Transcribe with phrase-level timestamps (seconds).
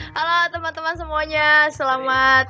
[0.00, 2.48] Halo teman-teman semuanya, selamat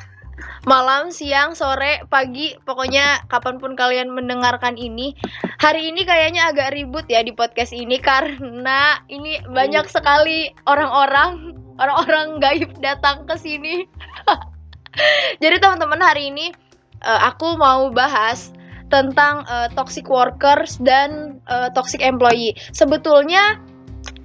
[0.62, 5.18] malam, siang, sore, pagi, pokoknya kapan pun kalian mendengarkan ini.
[5.58, 12.38] Hari ini kayaknya agak ribut ya di podcast ini karena ini banyak sekali orang-orang orang-orang
[12.38, 13.82] gaib datang ke sini.
[15.42, 16.54] Jadi teman-teman hari ini
[17.02, 18.54] uh, aku mau bahas
[18.94, 22.54] tentang uh, toxic workers dan uh, toxic employee.
[22.70, 23.58] Sebetulnya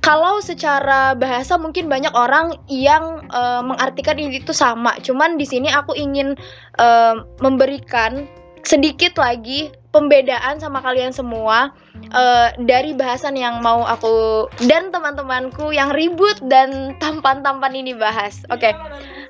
[0.05, 4.93] kalau secara bahasa mungkin banyak orang yang uh, mengartikan ini itu sama.
[5.01, 6.37] Cuman di sini aku ingin
[6.77, 8.29] uh, memberikan
[8.61, 11.73] sedikit lagi pembedaan sama kalian semua
[12.13, 18.45] uh, dari bahasan yang mau aku dan teman-temanku yang ribut dan tampan-tampan ini bahas.
[18.53, 18.69] Oke.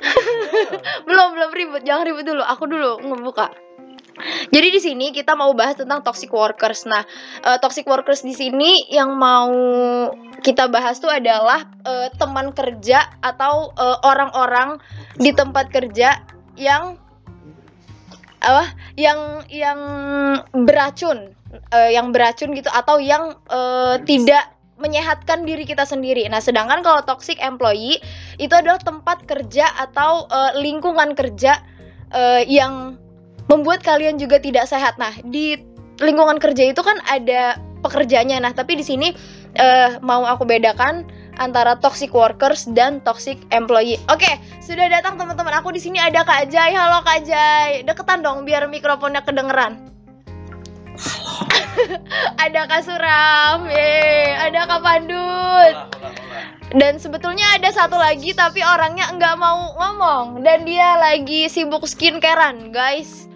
[0.05, 0.77] Okay.
[1.07, 2.43] belum belum ribut, jangan ribut dulu.
[2.45, 3.49] Aku dulu ngebuka.
[4.49, 6.87] Jadi di sini kita mau bahas tentang toxic workers.
[6.87, 7.03] Nah,
[7.43, 9.51] uh, toxic workers di sini yang mau
[10.39, 16.23] kita bahas tuh adalah uh, teman kerja atau orang-orang uh, di tempat kerja
[16.55, 16.95] yang
[18.39, 18.71] apa?
[18.95, 19.19] Yang
[19.51, 19.79] yang
[20.53, 21.33] beracun,
[21.73, 26.27] uh, yang beracun gitu atau yang uh, tidak menyehatkan diri kita sendiri.
[26.27, 27.99] Nah, sedangkan kalau toxic employee
[28.35, 31.63] itu adalah tempat kerja atau uh, lingkungan kerja
[32.11, 32.99] uh, yang
[33.49, 34.97] membuat kalian juga tidak sehat.
[34.97, 35.59] Nah, di
[36.01, 38.41] lingkungan kerja itu kan ada pekerjaannya.
[38.41, 39.13] Nah, tapi di sini
[39.59, 41.05] uh, mau aku bedakan
[41.37, 43.99] antara toxic workers dan toxic employee.
[44.07, 45.53] Oke, sudah datang teman-teman.
[45.59, 46.71] Aku di sini ada Kak Jai.
[46.73, 47.83] Halo Kak Jai.
[47.83, 49.91] Deketan dong biar mikrofonnya kedengeran.
[52.43, 54.31] ada Kak Suram, Yeay.
[54.47, 55.75] ada Kak Pandut.
[56.75, 62.71] Dan sebetulnya ada satu lagi tapi orangnya nggak mau ngomong dan dia lagi sibuk skincarean,
[62.71, 63.27] guys.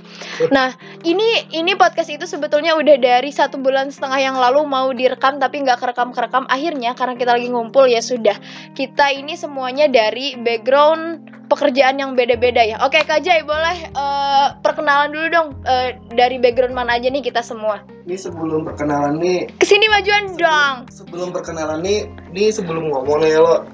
[0.51, 5.37] Nah, ini ini podcast itu sebetulnya udah dari satu bulan setengah yang lalu mau direkam
[5.37, 6.43] tapi nggak kerekam kerekam.
[6.47, 8.35] Akhirnya karena kita lagi ngumpul ya sudah.
[8.73, 12.77] Kita ini semuanya dari background pekerjaan yang beda-beda ya.
[12.85, 17.41] Oke, Kak Jai boleh uh, perkenalan dulu dong uh, dari background mana aja nih kita
[17.41, 17.81] semua.
[18.05, 19.49] Ini sebelum perkenalan nih.
[19.57, 20.75] Ke sini majuan sebelum, dong.
[20.93, 23.65] Sebelum perkenalan nih, nih sebelum ngomong nih lo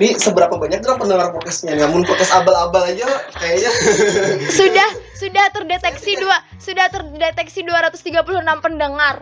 [0.00, 1.76] ini seberapa banyak kan pendengar podcastnya?
[1.76, 3.04] Namun podcast abal-abal aja
[3.36, 3.70] kayaknya
[4.58, 8.24] sudah sudah terdeteksi dua sudah terdeteksi 236
[8.64, 9.20] pendengar.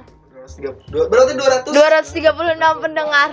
[0.89, 3.31] Berarti 200 236 pendengar.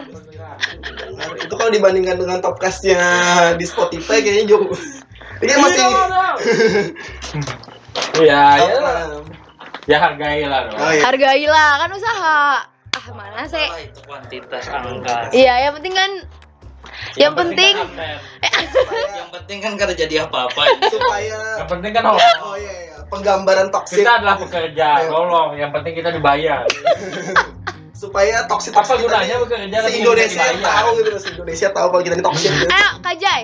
[1.40, 3.00] Itu kalau dibandingkan dengan topcastnya
[3.56, 4.74] di Spotify kayaknya jauh.
[5.40, 5.84] Ini masih
[8.20, 8.76] Iya, ya.
[9.86, 10.82] Ya hargailah dong.
[10.82, 11.04] Oh, iya.
[11.06, 12.40] Hargailah kan usaha.
[12.96, 13.68] Ah, mana sih?
[13.86, 15.30] Itu kuantitas angka.
[15.30, 16.12] Iya, yang penting kan
[17.16, 18.18] yang, yang penting, penting
[19.20, 20.62] yang penting kan kada jadi apa-apa.
[20.90, 22.96] Supaya yang penting kan oh, oh iya, iya.
[23.08, 25.56] penggambaran toksik kita adalah pekerja tolong.
[25.56, 26.66] Yang penting kita dibayar.
[28.02, 32.26] Supaya toksik apa gunanya bekerja si Indonesia tahu gitu si Indonesia tahu kalau kita ini
[32.28, 32.68] toksik gitu.
[32.68, 33.42] ayo Kajai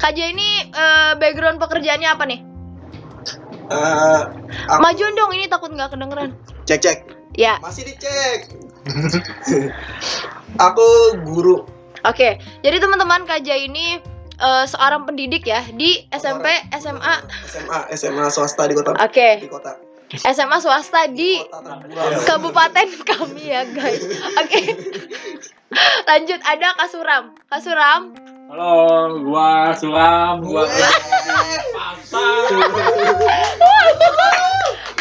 [0.00, 2.40] Kajai ini uh, background pekerjaannya apa nih?
[3.70, 4.32] Uh,
[4.66, 4.80] aku...
[4.82, 6.32] majuan dong ini takut nggak kedengeran.
[6.64, 6.98] Cek cek.
[7.38, 7.60] Ya.
[7.62, 8.50] Masih dicek.
[10.66, 10.88] Aku
[11.22, 11.62] guru
[12.08, 14.00] Oke, jadi teman-teman Kaja ini
[14.40, 16.48] uh, seorang pendidik ya di SMP,
[16.80, 17.14] SMA,
[17.46, 18.96] SMA, SMA swasta di kota.
[18.96, 19.12] Oke.
[19.12, 19.32] Okay.
[19.44, 19.72] Di kota.
[20.10, 21.38] SMA swasta di
[22.26, 24.02] kabupaten kami ya guys.
[24.42, 24.50] Oke.
[24.50, 24.64] Okay.
[26.10, 27.24] Lanjut ada Kasuram.
[27.46, 28.10] Kasuram.
[28.50, 30.66] Halo, gua Suram, gua
[31.70, 32.50] pasar.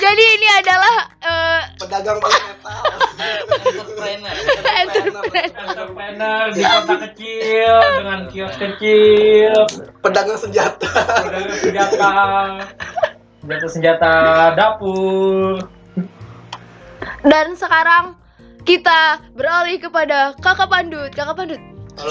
[0.05, 2.81] Jadi ini adalah uh, pedagang paling metal.
[3.65, 4.35] entrepreneur.
[5.65, 9.65] Entrepreneur di kota kecil dengan kios kecil.
[10.05, 10.93] Pedagang senjata.
[11.25, 12.09] Pedagang senjata.
[13.41, 14.13] Senjata senjata
[14.53, 15.57] dapur.
[17.25, 18.13] Dan sekarang
[18.61, 21.09] kita beralih kepada Kakak Pandut.
[21.17, 21.61] Kakak Pandut,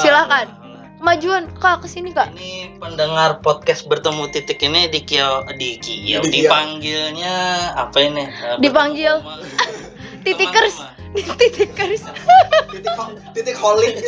[0.03, 0.58] silakan
[0.99, 2.35] majuan kak ke sini kak.
[2.35, 7.37] Ini pendengar podcast bertemu titik ini di kio di kio dipanggilnya
[7.75, 8.25] apa ini?
[8.27, 9.23] Eh, dipanggil.
[10.27, 10.79] titikers.
[11.09, 12.05] Titikers.
[12.69, 12.93] Titik
[13.33, 13.97] titik holik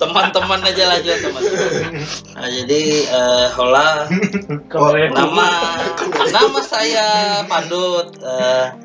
[0.00, 1.42] teman-teman aja lah teman
[2.38, 4.06] nah, jadi uh, hola.
[4.70, 5.48] Nama
[6.30, 8.14] nama saya Pandut.
[8.22, 8.83] Uh,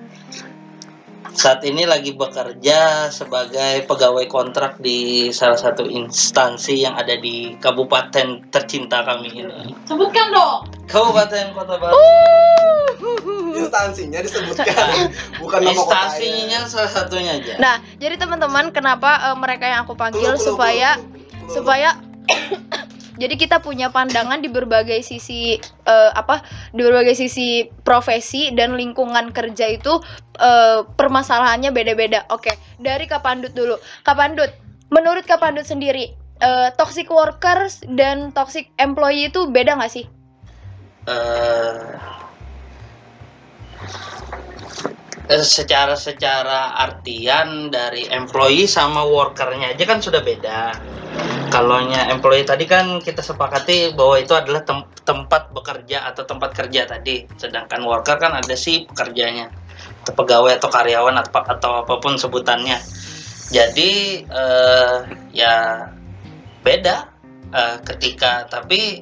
[1.34, 8.50] saat ini lagi bekerja sebagai pegawai kontrak di salah satu instansi yang ada di kabupaten
[8.50, 9.74] tercinta kami ini.
[9.86, 10.70] Sebutkan dong.
[10.90, 11.94] Kabupaten Kota Baru.
[11.94, 12.60] Uh.
[13.50, 15.12] Instansinya disebutkan,
[15.44, 17.54] bukan nama Instansinya salah satunya aja.
[17.60, 21.54] Nah, jadi teman-teman, kenapa uh, mereka yang aku panggil kelu, kelu, supaya kelu.
[21.54, 21.90] supaya
[23.20, 29.36] jadi kita punya pandangan di berbagai sisi uh, apa di berbagai sisi profesi dan lingkungan
[29.36, 30.00] kerja itu
[30.40, 32.50] uh, permasalahannya beda-beda oke
[32.80, 33.76] dari Kapandut dulu
[34.08, 34.50] Kapandut
[34.90, 40.06] menurut Kapandut sendiri eh, toxic workers dan toxic employee itu beda nggak sih?
[41.08, 42.00] eh,
[45.30, 50.74] secara secara artian dari employee sama workernya aja kan sudah beda.
[51.54, 56.90] Kalau employee tadi kan kita sepakati bahwa itu adalah tem- tempat bekerja atau tempat kerja
[56.90, 57.30] tadi.
[57.38, 59.50] Sedangkan worker kan ada si pekerjanya,
[60.06, 62.78] atau pegawai atau karyawan atau, atau apa pun sebutannya.
[63.50, 64.98] Jadi eh,
[65.34, 65.86] ya
[66.62, 67.10] beda
[67.54, 69.02] eh, ketika tapi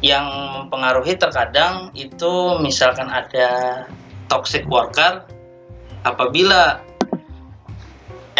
[0.00, 0.24] yang
[0.56, 3.84] mempengaruhi terkadang itu misalkan ada
[4.28, 5.24] toxic worker
[6.06, 6.80] apabila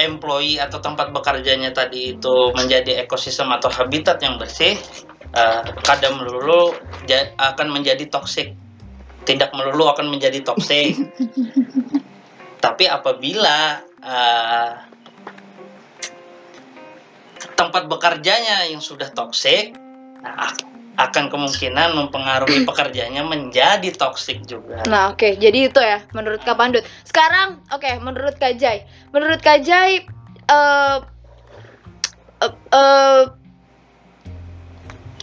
[0.01, 4.81] employee atau tempat bekerjanya tadi itu menjadi ekosistem atau habitat yang bersih
[5.37, 6.73] eh, kadang melulu
[7.37, 8.57] akan menjadi toxic.
[9.29, 10.97] Tidak melulu akan menjadi toxic.
[12.65, 14.73] Tapi apabila eh,
[17.61, 19.77] tempat bekerjanya yang sudah toxic
[20.25, 20.49] nah,
[21.09, 24.85] akan kemungkinan mempengaruhi pekerjaannya menjadi toksik juga.
[24.91, 25.39] Nah, oke.
[25.41, 26.85] Jadi itu ya menurut Kak Pandut.
[27.07, 28.85] Sekarang oke, menurut Kak Jai.
[29.15, 30.05] Menurut Kak Jai
[30.51, 30.99] eh
[32.43, 33.25] eh, eh,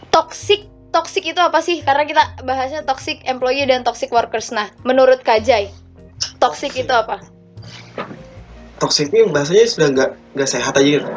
[0.10, 1.86] toxic toxic itu apa sih?
[1.86, 4.50] Karena kita bahasnya toxic employee dan toxic workers.
[4.50, 5.70] Nah, menurut Kak Jai,
[6.42, 6.90] toxic Toxic.
[6.90, 7.22] itu apa?
[8.78, 11.10] Toxic ini bahasanya sudah nggak nggak sehat aja gitu.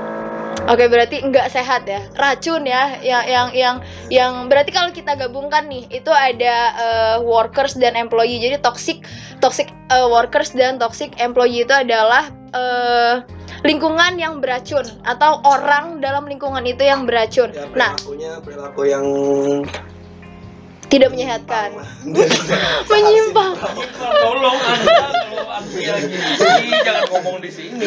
[0.70, 2.04] Oke, berarti nggak sehat ya.
[2.14, 3.76] Racun ya, yang yang yang
[4.06, 8.38] yang berarti kalau kita gabungkan nih, itu ada eh, workers dan employee.
[8.38, 9.02] Jadi toxic
[9.42, 13.26] toxic eh, workers dan toxic employee itu adalah eh,
[13.66, 17.50] lingkungan yang beracun atau orang dalam lingkungan itu yang beracun.
[17.50, 19.06] Ya, Nah, perilakunya perilaku yang
[20.90, 21.70] tidak menyehatkan.
[22.90, 23.54] Menyimpang.
[23.94, 24.98] Tolong anda
[25.30, 27.86] kalau lagi jangan ngomong di sini.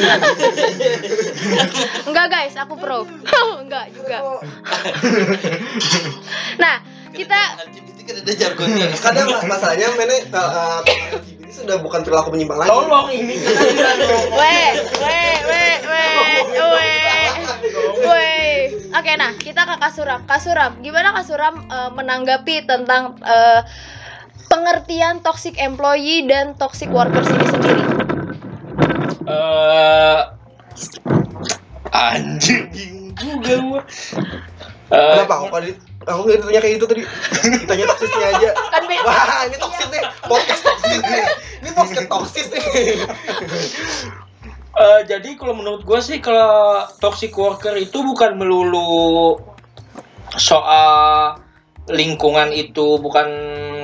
[2.08, 3.04] Enggak guys, aku pro.
[3.64, 4.18] Enggak juga.
[6.58, 6.76] Nah,
[7.12, 8.88] kita LGBT ada jargonnya.
[9.00, 12.70] kadang lah masalahnya mene uh, LGBT sudah bukan perilaku menyimpang lagi.
[12.74, 13.36] Tolong ini.
[14.42, 16.98] Weh, weh, weh, weh, weh,
[18.02, 18.58] weh.
[18.94, 20.26] Oke, nah kita ke Kasuram.
[20.26, 23.62] Kasuram, gimana Kasuram eh, menanggapi tentang eh,
[24.50, 27.86] pengertian toxic employee dan toxic workers ini sendiri?
[29.24, 30.20] Eh,
[31.94, 33.82] anjing bingung juga gua.
[34.94, 35.50] Eh, Kenapa?
[35.50, 37.02] Tadi aku nggak ditanya kayak gitu tadi.
[37.64, 38.50] Ditanya toksisnya aja.
[38.72, 40.04] Kan be- Wah, ini toksis nih.
[40.28, 41.26] Podcast toksis nih.
[41.64, 42.64] Ini podcast toksis nih.
[44.74, 49.38] Eh, jadi kalau menurut gue sih kalau toxic worker itu bukan melulu
[50.34, 51.38] soal
[51.94, 53.28] lingkungan itu bukan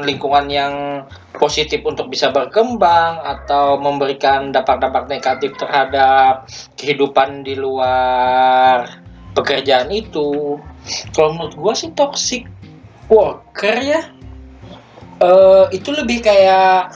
[0.02, 0.74] lingkungan yang
[1.38, 8.90] positif untuk bisa berkembang atau memberikan dampak-dampak negatif terhadap kehidupan di luar
[9.34, 10.58] pekerjaan itu.
[11.14, 12.48] Kalau menurut gue sih toxic
[13.10, 14.02] worker ya
[15.20, 16.96] eh, itu lebih kayak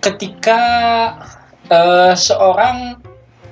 [0.00, 0.60] ketika
[1.66, 3.02] eh, seorang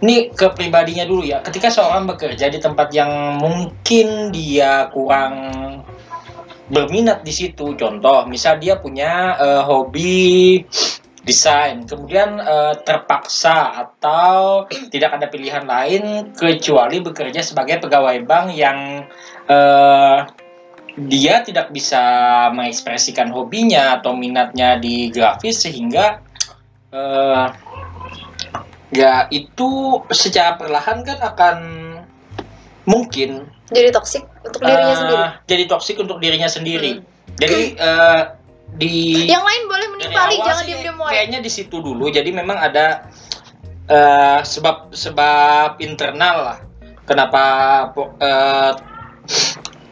[0.05, 1.41] ini ke pribadinya dulu ya.
[1.41, 5.35] Ketika seorang bekerja di tempat yang mungkin dia kurang
[6.69, 7.73] berminat di situ.
[7.77, 10.61] Contoh, misal dia punya eh, hobi
[11.25, 19.09] desain, kemudian eh, terpaksa atau tidak ada pilihan lain kecuali bekerja sebagai pegawai bank yang
[19.49, 20.19] eh,
[20.95, 21.99] dia tidak bisa
[22.55, 26.21] mengekspresikan hobinya atau minatnya di grafis sehingga
[26.93, 27.47] eh,
[28.95, 31.57] ya itu secara perlahan kan akan
[32.85, 35.25] mungkin Jadi toxic untuk dirinya eh, sendiri.
[35.49, 37.01] jadi toksik untuk dirinya sendiri.
[37.01, 37.05] Hmm.
[37.41, 38.23] Jadi eh,
[38.75, 40.65] di Yang lain boleh menimpali, jangan
[40.99, 41.11] wae.
[41.15, 42.11] kayaknya di situ dulu.
[42.11, 43.07] Jadi memang ada
[43.87, 46.59] eh, sebab sebab internal lah.
[47.05, 47.43] Kenapa
[47.93, 48.73] po- eh,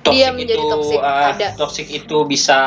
[0.02, 1.46] toxic Dia menjadi itu toxic, ada.
[1.54, 2.58] toxic itu bisa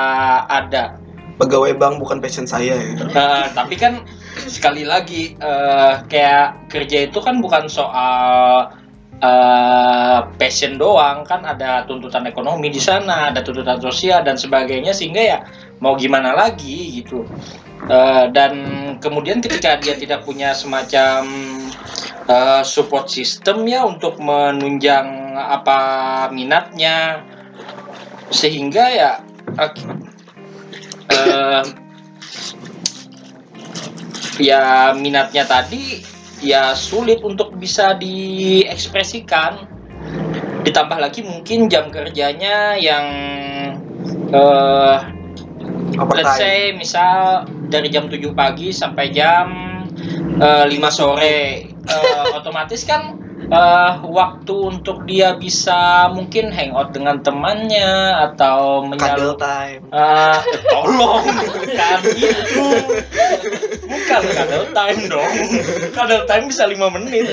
[0.45, 0.95] ada.
[1.35, 2.95] Pegawai bank bukan passion saya ya.
[3.11, 4.07] Nah, tapi kan
[4.47, 8.71] sekali lagi eh, kayak kerja itu kan bukan soal
[9.19, 15.21] eh, passion doang, kan ada tuntutan ekonomi di sana, ada tuntutan sosial dan sebagainya sehingga
[15.21, 15.39] ya
[15.79, 17.27] mau gimana lagi gitu.
[17.85, 18.53] Eh, dan
[18.97, 21.27] kemudian ketika dia tidak punya semacam
[22.25, 25.79] eh, support system ya untuk menunjang apa
[26.33, 27.21] minatnya
[28.33, 29.11] sehingga ya
[31.13, 31.63] eh,
[34.41, 36.14] ya minatnya tadi
[36.45, 39.65] ya sulit untuk bisa diekspresikan.
[40.61, 43.05] Ditambah lagi mungkin jam kerjanya yang
[44.29, 44.97] eh
[46.13, 49.47] let's say misal dari jam 7 pagi sampai jam
[50.37, 51.37] eh, 5 sore.
[51.65, 59.85] Eh, otomatis kan eh, waktu untuk dia bisa mungkin hangout dengan temannya atau menyalur time.
[59.93, 62.67] Ah, tolong bukan itu
[63.85, 65.33] bukan cuddle time dong.
[65.93, 67.29] Cuddle time bisa lima menit.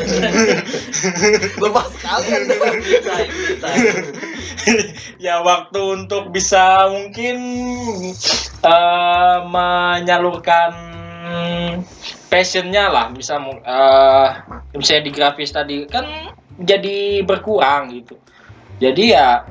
[1.62, 2.42] Lepas kalian
[5.19, 7.37] ya waktu untuk bisa mungkin
[8.62, 10.92] eh, menyalurkan
[12.31, 13.07] passionnya lah.
[13.12, 14.29] Bisa eh,
[14.77, 18.17] misalnya di grafis tadi kan jadi berkurang gitu.
[18.83, 19.47] Jadi ya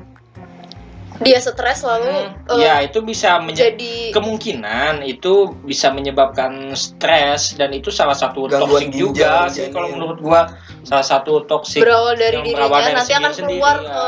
[1.22, 7.54] dia stres lalu hmm, eh, ya itu bisa menjadi jadi kemungkinan itu bisa menyebabkan stres
[7.54, 10.42] dan itu salah satu toksik juga sih kalau menurut gua.
[10.82, 13.86] Salah satu toksik berawal dari yang dirinya berawal dari nanti akan keluar ya.
[13.86, 14.06] ke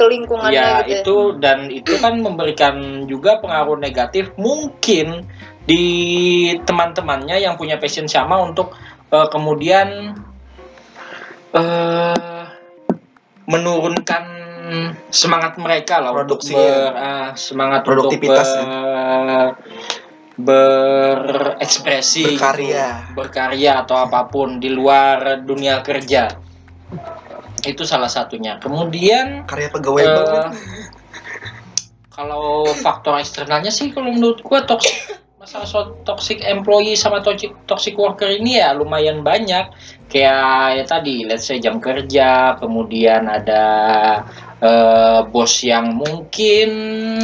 [0.00, 5.28] ke lingkungannya ya gitu itu dan itu kan memberikan juga pengaruh negatif mungkin
[5.68, 5.84] di
[6.64, 8.72] teman-temannya yang punya passion sama untuk
[9.12, 10.16] eh, kemudian
[11.52, 12.40] eh
[13.44, 14.40] menurunkan
[15.10, 16.62] semangat mereka lah untuk Produksinya.
[16.62, 18.64] ber, ah, semangat untuk Produktivitasnya.
[20.38, 22.86] ber, berekspresi Berkarya.
[23.10, 23.12] gitu.
[23.18, 26.32] berkarya atau apa pun di luar dunia kerja
[27.64, 28.56] itu salah satunya.
[28.58, 30.44] Kemudian Karya pegawai banget.
[32.10, 34.92] kalau faktor eksternalnya sih kalau menurut gua toxic
[35.40, 39.72] masalah so- toxic employee sama toxic toxic worker ini ya lumayan banyak.
[40.10, 43.64] Kayak ya tadi let's say jam kerja kemudian ada
[44.60, 46.68] eh, bos yang mungkin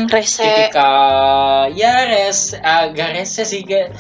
[0.09, 3.93] rese tipikal ya res agak rese sih kayak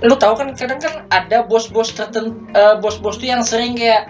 [0.00, 2.32] lu tahu kan kadang kan ada bos-bos tertentu
[2.80, 4.08] bos-bos tuh yang sering kayak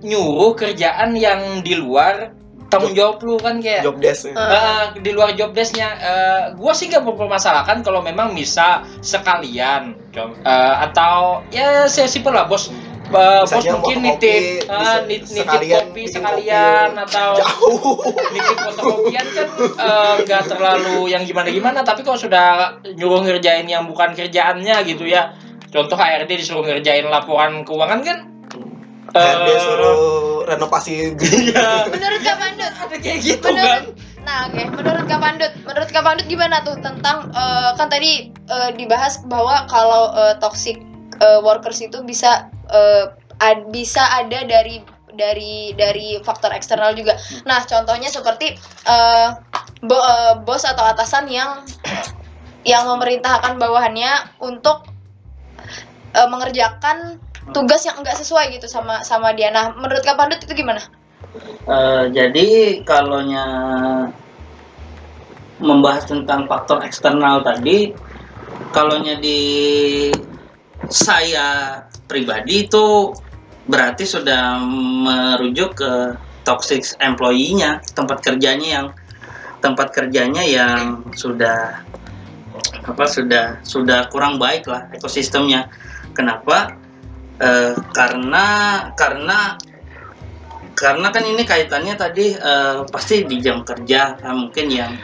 [0.00, 2.32] nyuruh kerjaan yang di luar
[2.68, 3.86] tanggung jawab lu kan kayak.
[3.86, 4.28] Job desk.
[4.28, 5.88] Eh, di luar job desknya.
[5.94, 9.94] Eh, gua sih gak mempermasalahkan kalau memang bisa sekalian.
[10.42, 12.68] Eh, atau ya simpel lah bos.
[12.68, 12.74] Eh,
[13.46, 17.02] bos Misalnya mungkin nitip eh, nit- nitip sekalian kopi sekalian kopi.
[17.06, 17.98] atau Jauh.
[18.32, 19.46] nitip fotokopian kan
[20.24, 25.30] nggak terlalu yang gimana gimana tapi kalau sudah nyuruh ngerjain yang bukan kerjaannya gitu ya.
[25.70, 28.18] Contoh HRD disuruh ngerjain laporan keuangan kan
[29.12, 30.00] HRD eh, suruh
[30.44, 31.12] renovasi
[31.44, 31.84] iya.
[31.86, 32.72] Menurut Kak Pandut.
[32.72, 33.82] Ada kayak gitu Menurut- kan
[34.24, 34.62] Nah, oke.
[34.72, 39.68] Menurut Kak Pandut, menurut Kak Pandut gimana tuh tentang eh, kan tadi eh, dibahas bahwa
[39.68, 40.80] kalau eh, toxic
[41.20, 44.80] eh, workers itu bisa eh, ad- bisa ada dari
[45.12, 47.14] dari dari faktor eksternal juga.
[47.44, 48.56] Nah, contohnya seperti
[48.88, 49.28] eh,
[49.84, 51.60] bo- eh, bos atau atasan yang
[52.64, 54.88] yang memerintahkan bawahannya untuk
[56.16, 57.20] eh, mengerjakan
[57.52, 59.52] tugas yang enggak sesuai gitu sama sama dia.
[59.52, 60.80] Nah, menurut Kak Pandut itu gimana?
[61.66, 63.44] Eh, jadi kalaunya
[65.58, 67.90] membahas tentang faktor eksternal tadi,
[68.70, 69.40] kalaunya di
[70.86, 73.10] saya pribadi itu
[73.64, 74.60] berarti sudah
[75.08, 75.92] merujuk ke
[76.44, 78.86] toxic employee-nya, tempat kerjanya yang
[79.64, 81.80] tempat kerjanya yang sudah
[82.84, 85.72] apa sudah sudah kurang baik lah ekosistemnya.
[86.12, 86.83] Kenapa?
[87.34, 88.46] Eh, karena
[88.94, 89.58] karena
[90.78, 94.94] karena kan ini kaitannya tadi eh, pasti di jam kerja eh, mungkin yang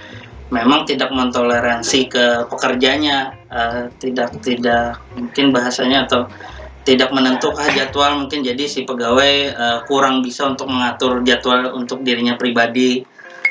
[0.54, 6.30] memang tidak mentoleransi ke pekerjanya eh, tidak tidak mungkin bahasanya atau
[6.86, 12.38] tidak menentukan jadwal mungkin jadi si pegawai eh, kurang bisa untuk mengatur jadwal untuk dirinya
[12.38, 13.02] pribadi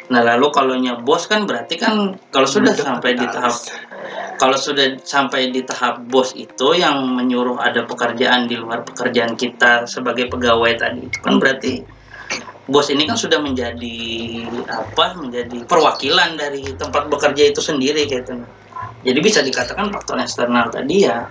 [0.07, 3.53] nah lalu kalau bos kan berarti kan kalau sudah sampai di tahap.
[4.39, 9.84] Kalau sudah sampai di tahap bos itu yang menyuruh ada pekerjaan di luar pekerjaan kita
[9.84, 11.84] sebagai pegawai tadi itu kan berarti
[12.72, 14.00] bos ini kan sudah menjadi
[14.72, 18.39] apa menjadi perwakilan dari tempat bekerja itu sendiri gitu.
[19.03, 21.27] Jadi bisa dikatakan faktor eksternal tadi ya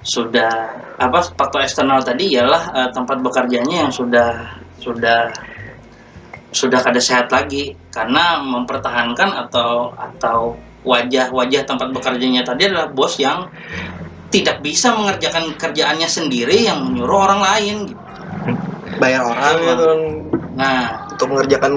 [0.00, 5.28] sudah apa faktor eksternal tadi ialah eh, tempat bekerjanya yang sudah sudah
[6.54, 7.76] sudah kada sehat lagi.
[7.90, 13.48] Karena mempertahankan atau atau wajah-wajah tempat bekerjanya tadi adalah bos yang
[14.30, 18.02] tidak bisa mengerjakan kerjaannya sendiri yang menyuruh orang lain gitu.
[18.96, 19.54] bayar orang.
[19.58, 19.88] Gitu,
[20.50, 21.72] Nah, untuk mengerjakan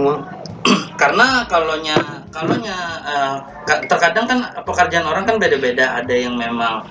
[1.01, 1.97] karena kalaunya
[2.33, 3.35] kalaunya eh,
[3.67, 5.99] ka- terkadang kan pekerjaan orang kan beda-beda.
[6.01, 6.85] Ada yang memang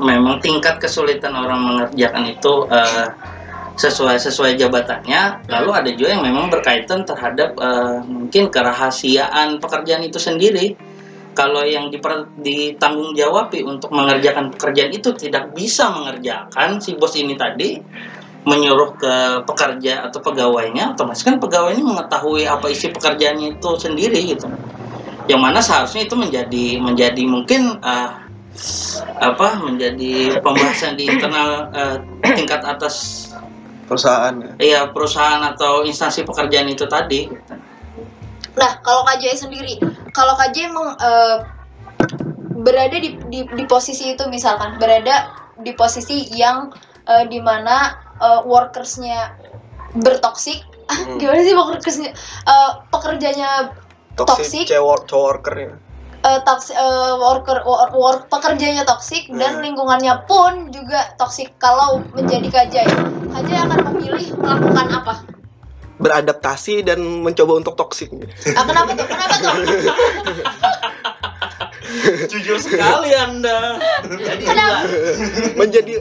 [0.00, 3.08] memang tingkat kesulitan orang mengerjakan itu eh,
[3.76, 5.48] sesuai sesuai jabatannya.
[5.52, 10.76] Lalu ada juga yang memang berkaitan terhadap eh, mungkin kerahasiaan pekerjaan itu sendiri
[11.36, 17.36] kalau yang diper, ditanggung jawabi untuk mengerjakan pekerjaan itu tidak bisa mengerjakan si bos ini
[17.36, 17.76] tadi
[18.46, 19.14] menyuruh ke
[19.44, 24.48] pekerja atau pegawainya otomatis kan pegawai ini mengetahui apa isi pekerjaannya itu sendiri gitu
[25.26, 28.26] yang mana seharusnya itu menjadi menjadi mungkin ah,
[29.20, 31.96] apa menjadi pembahasan di internal eh,
[32.38, 33.28] tingkat atas
[33.86, 34.52] perusahaan ya.
[34.58, 37.30] Iya perusahaan atau instansi pekerjaan itu tadi.
[38.56, 39.76] Nah, kalau KJ sendiri,
[40.16, 41.36] kalau KJ emang eh,
[42.56, 45.28] berada di, di di posisi itu misalkan berada
[45.60, 46.72] di posisi yang
[47.04, 49.36] eh, di mana eh, workersnya
[49.92, 51.20] bertoksik, Hmm.
[51.20, 52.10] gimana sih workersnya?
[52.48, 53.76] Eh, pekerjanya
[54.16, 54.64] Toxic, Toxic.
[54.72, 55.72] cewek cowok worker ya.
[56.26, 59.62] eh, toks- eh, worker wor- wor- pekerjanya toksik dan Hmm.
[59.62, 61.54] lingkungannya pun juga toksik.
[61.60, 62.76] Kalau menjadi KJ,
[63.30, 65.14] KJ akan memilih melakukan apa?
[65.96, 68.12] Beradaptasi dan mencoba untuk toxic.
[68.52, 69.06] Ah, kenapa tuh?
[69.06, 69.54] Kenapa tuh?
[72.28, 73.78] Jujur sekali anda.
[74.04, 74.78] Jadi Kenapa?
[75.56, 75.94] menjadi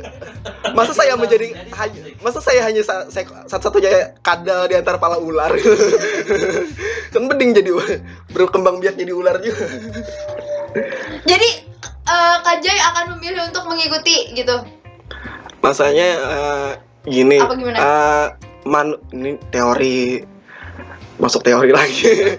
[0.74, 5.50] masa saya menjadi hanya masa saya hanya sa- saya- satu-satunya kadal di antara pala ular
[7.14, 7.70] kan mending jadi
[8.30, 9.66] berkembang biak jadi ular juga
[11.24, 11.50] Jadi
[12.04, 14.56] eh, KJ akan memilih untuk mengikuti gitu.
[15.62, 16.72] masanya eh,
[17.06, 17.78] gini Apa gimana?
[17.78, 18.25] eh,
[18.65, 20.25] man ini teori
[21.15, 22.36] masuk teori lagi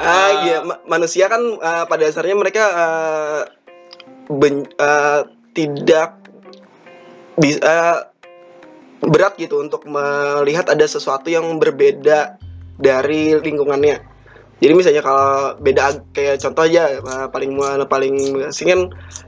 [0.00, 3.42] ah iya ma- manusia kan eh, pada dasarnya mereka eh,
[4.32, 5.20] ben- eh,
[5.54, 6.24] tidak
[7.34, 8.08] bisa
[9.04, 12.40] berat gitu untuk melihat ada sesuatu yang berbeda
[12.80, 14.00] dari lingkungannya.
[14.62, 18.14] Jadi misalnya kalau beda kayak contoh aja eh, paling paling
[18.48, 18.80] asing kan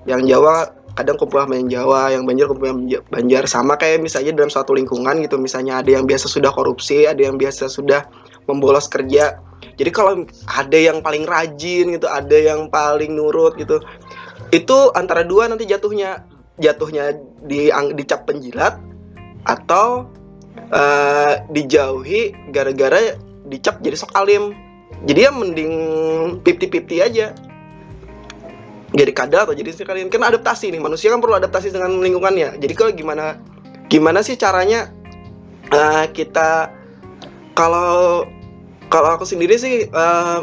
[0.09, 4.33] yang Jawa kadang kumpul sama yang Jawa, yang Banjar kumpul yang Banjar sama kayak misalnya
[4.33, 8.09] dalam suatu lingkungan gitu misalnya ada yang biasa sudah korupsi, ada yang biasa sudah
[8.49, 9.37] membolos kerja.
[9.77, 13.85] Jadi kalau ada yang paling rajin gitu, ada yang paling nurut gitu.
[14.49, 16.25] Itu antara dua nanti jatuhnya
[16.57, 17.13] jatuhnya
[17.45, 18.81] di dicap penjilat
[19.45, 20.09] atau
[20.73, 23.21] eh, dijauhi gara-gara
[23.53, 24.57] dicap jadi sok alim.
[25.05, 25.73] Jadi ya mending
[26.41, 27.37] 50-50 aja.
[28.97, 32.57] Jadi kadal atau jadi sekalian kan adaptasi nih manusia kan perlu adaptasi dengan lingkungannya.
[32.57, 33.37] Jadi kalau gimana
[33.93, 34.89] gimana sih caranya
[35.69, 36.73] eh, kita
[37.53, 38.25] kalau
[38.89, 40.41] kalau aku sendiri sih eh,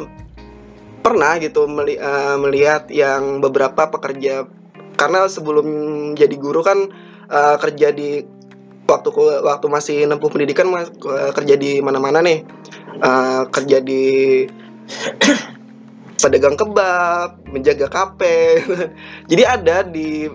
[1.01, 4.45] pernah gitu meli- eh, melihat yang beberapa pekerja
[4.93, 5.67] karena sebelum
[6.13, 6.87] jadi guru kan
[7.33, 8.21] eh, kerja di
[8.85, 9.09] waktu
[9.41, 12.45] waktu masih nempuh pendidikan eh, kerja di mana-mana nih
[13.03, 14.03] Eh, kerja di
[16.23, 18.63] pedagang kebab menjaga kafe
[19.29, 20.31] jadi ada di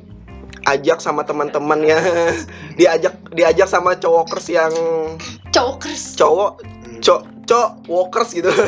[0.63, 1.97] ajak sama teman-temannya
[2.79, 4.73] diajak diajak sama cowokers yang
[5.49, 6.13] Chokers.
[6.15, 6.61] cowok
[7.01, 8.53] cowok cowok walkers gitu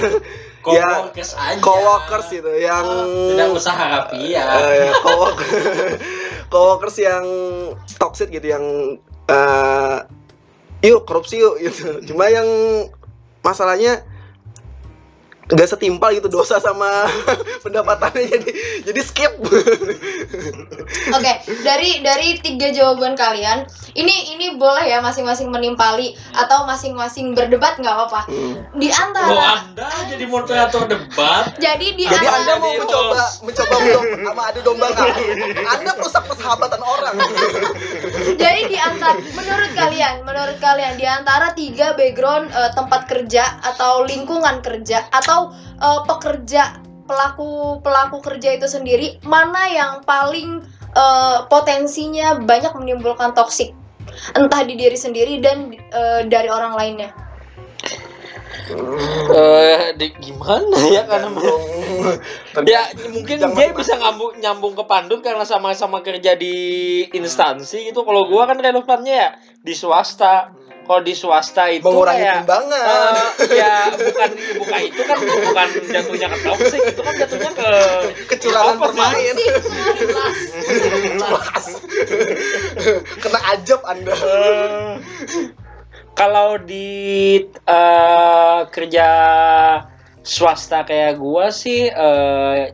[0.61, 1.56] Ya, Coworkers aja.
[1.56, 2.85] coworkers gitu yang
[3.33, 4.44] Tidak usah rapi ya.
[4.61, 5.48] Eh, ya, cowork-
[6.52, 7.24] coworkers yang
[7.96, 8.64] toxic gitu yang
[9.24, 9.96] eh,
[10.85, 12.44] yuk korupsi yuk gitu cuma yang
[13.40, 14.04] masalahnya
[15.51, 17.07] nggak setimpal gitu dosa sama
[17.65, 18.51] pendapatannya jadi
[18.87, 19.33] jadi skip
[21.11, 21.33] Oke,
[21.63, 23.63] dari dari tiga jawaban kalian,
[23.95, 28.21] ini ini boleh ya masing-masing menimpali atau masing-masing berdebat nggak apa-apa.
[28.27, 28.55] Hmm.
[28.75, 31.55] Di Oh, antara Anda jadi moderator debat.
[31.57, 33.43] jadi di jadi antara anda mau mencoba host.
[33.43, 35.15] mencoba untuk sama adu domba nggak
[35.69, 37.15] anda merusak persahabatan orang
[38.43, 44.03] Jadi di antara menurut kalian, menurut kalian di antara tiga background eh, tempat kerja atau
[44.03, 45.39] lingkungan kerja atau
[45.81, 50.62] eh, pekerja pelaku pelaku kerja itu sendiri mana yang paling
[50.94, 53.74] eh, potensinya banyak menimbulkan toksik
[54.37, 57.11] entah di diri sendiri dan eh, dari orang lainnya.
[58.70, 61.26] Eh, di- gimana ya karena
[62.70, 66.55] ya mungkin Jangan dia bisa ngambung nyambung ke Pandun karena sama-sama kerja di
[67.11, 68.07] instansi gitu.
[68.07, 69.31] Kalau gua kan relevannya ya
[69.62, 70.55] di swasta.
[70.90, 72.83] Kalau di swasta itu mengurangi kayak timbangan.
[72.83, 73.22] eh,
[73.62, 77.70] ya bukan bukan itu kan bukan jatuhnya ke toxic itu kan jatuhnya ke
[78.26, 78.83] kecurangan sih?
[78.83, 79.35] bermain.
[83.22, 84.14] Kena ajab anda.
[84.18, 84.98] Eh,
[86.18, 89.09] kalau di eh, kerja
[90.26, 91.87] swasta kayak gua sih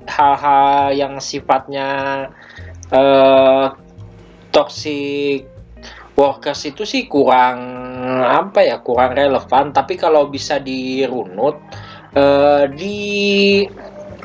[0.09, 2.33] hal-hal yang sifatnya
[2.97, 3.67] eh
[4.57, 5.45] toxic
[6.17, 7.86] workers itu sih kurang
[8.23, 11.59] apa ya kurang relevan tapi kalau bisa dirunut
[12.15, 12.99] eh, di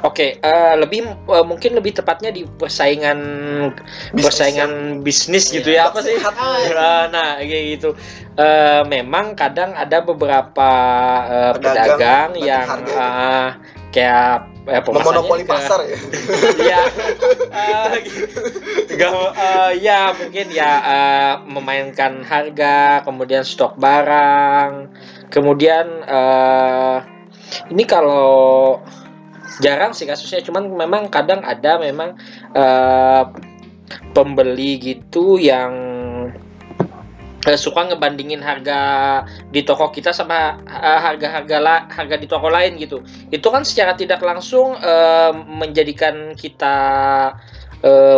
[0.01, 3.19] Oke, eh, lebih eh, mungkin lebih tepatnya di persaingan
[4.09, 4.71] Bisnis persaingan
[5.05, 6.17] bisnis gitu ya apa sih?
[6.17, 7.93] Eh, nah kayak gitu.
[8.33, 10.69] Eh, memang kadang ada beberapa
[11.29, 12.97] eh, Pedagang pedagang yang harga.
[12.97, 13.49] eh,
[13.91, 15.97] kayak eh, pemasarannya memonopoli ke- pasar ya?
[16.71, 16.79] Ya
[17.51, 17.93] eh,
[18.95, 24.87] gak- eh, ya mungkin ya eh, memainkan harga kemudian stok barang
[25.29, 26.97] kemudian eh,
[27.71, 28.79] ini kalau
[29.59, 32.15] jarang sih kasusnya cuman memang kadang ada memang
[32.55, 33.23] eh,
[34.15, 35.90] pembeli gitu yang
[37.47, 38.79] eh, suka ngebandingin harga
[39.49, 43.01] di toko kita sama eh, harga-harga la- harga di toko lain gitu.
[43.33, 46.75] Itu kan secara tidak langsung eh, menjadikan kita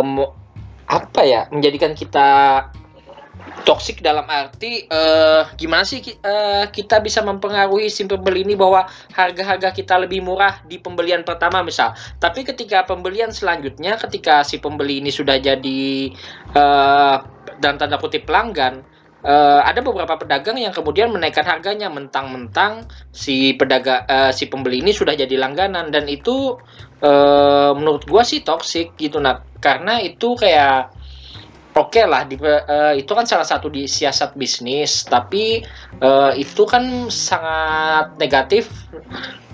[0.04, 0.36] mo-
[0.84, 1.48] apa ya?
[1.48, 2.28] Menjadikan kita
[3.64, 8.84] toksik dalam arti eh, gimana sih eh, kita bisa mempengaruhi si pembeli ini bahwa
[9.16, 11.96] harga-harga kita lebih murah di pembelian pertama misal.
[12.20, 16.12] Tapi ketika pembelian selanjutnya ketika si pembeli ini sudah jadi
[16.52, 17.16] eh,
[17.58, 18.84] dalam tanda kutip pelanggan
[19.24, 24.92] eh, ada beberapa pedagang yang kemudian menaikkan harganya mentang-mentang si pedagang eh, si pembeli ini
[24.92, 25.88] sudah jadi langganan.
[25.88, 26.60] Dan itu
[27.00, 30.92] eh, menurut gua sih toksik gitu nah karena itu kayak
[31.74, 35.62] oke lah di, eh, itu kan salah satu di siasat bisnis tapi
[36.00, 38.70] eh, itu kan sangat negatif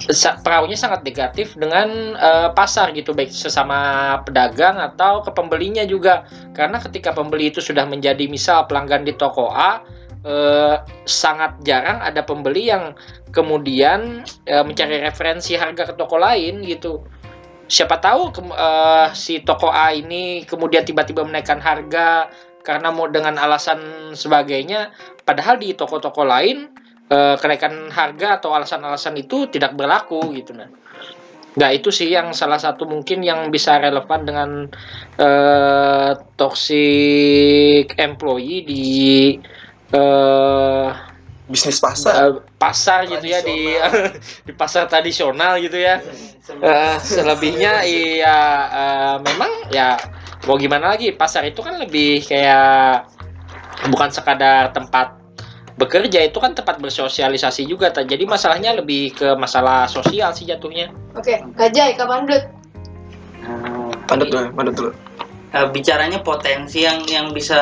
[0.09, 6.25] sa- sangat negatif dengan eh, pasar gitu baik sesama pedagang atau ke pembelinya juga.
[6.57, 9.81] Karena ketika pembeli itu sudah menjadi misal pelanggan di toko A
[10.25, 12.97] eh, sangat jarang ada pembeli yang
[13.33, 17.01] kemudian eh, mencari referensi harga ke toko lain gitu
[17.71, 22.27] siapa tahu kem- eh, si toko A ini kemudian tiba-tiba menaikkan harga
[22.67, 24.91] karena mau dengan alasan sebagainya.
[25.23, 26.67] Padahal di toko-toko lain
[27.07, 30.69] eh, kenaikan harga atau alasan-alasan itu tidak berlaku gitu nah.
[31.51, 34.51] Nah itu sih yang salah satu mungkin yang bisa relevan dengan
[35.19, 38.87] eh, toxic employee di
[39.95, 40.89] eh,
[41.51, 43.75] bisnis pasar eh, pasar gitu ya di
[44.47, 45.99] di pasar tradisional gitu ya.
[46.47, 48.39] Eh, selebihnya iya
[48.71, 49.99] eh, memang ya
[50.47, 53.11] mau gimana lagi pasar itu kan lebih kayak
[53.91, 55.21] bukan sekadar tempat
[55.81, 58.05] bekerja itu kan tempat bersosialisasi juga Ta.
[58.05, 62.45] jadi masalahnya lebih ke masalah sosial sih jatuhnya Oke, Kak Jai, Kak Pandut.
[63.41, 64.91] Nah, pandut dulu pandut dulu
[65.57, 67.61] eh, bicaranya potensi yang yang bisa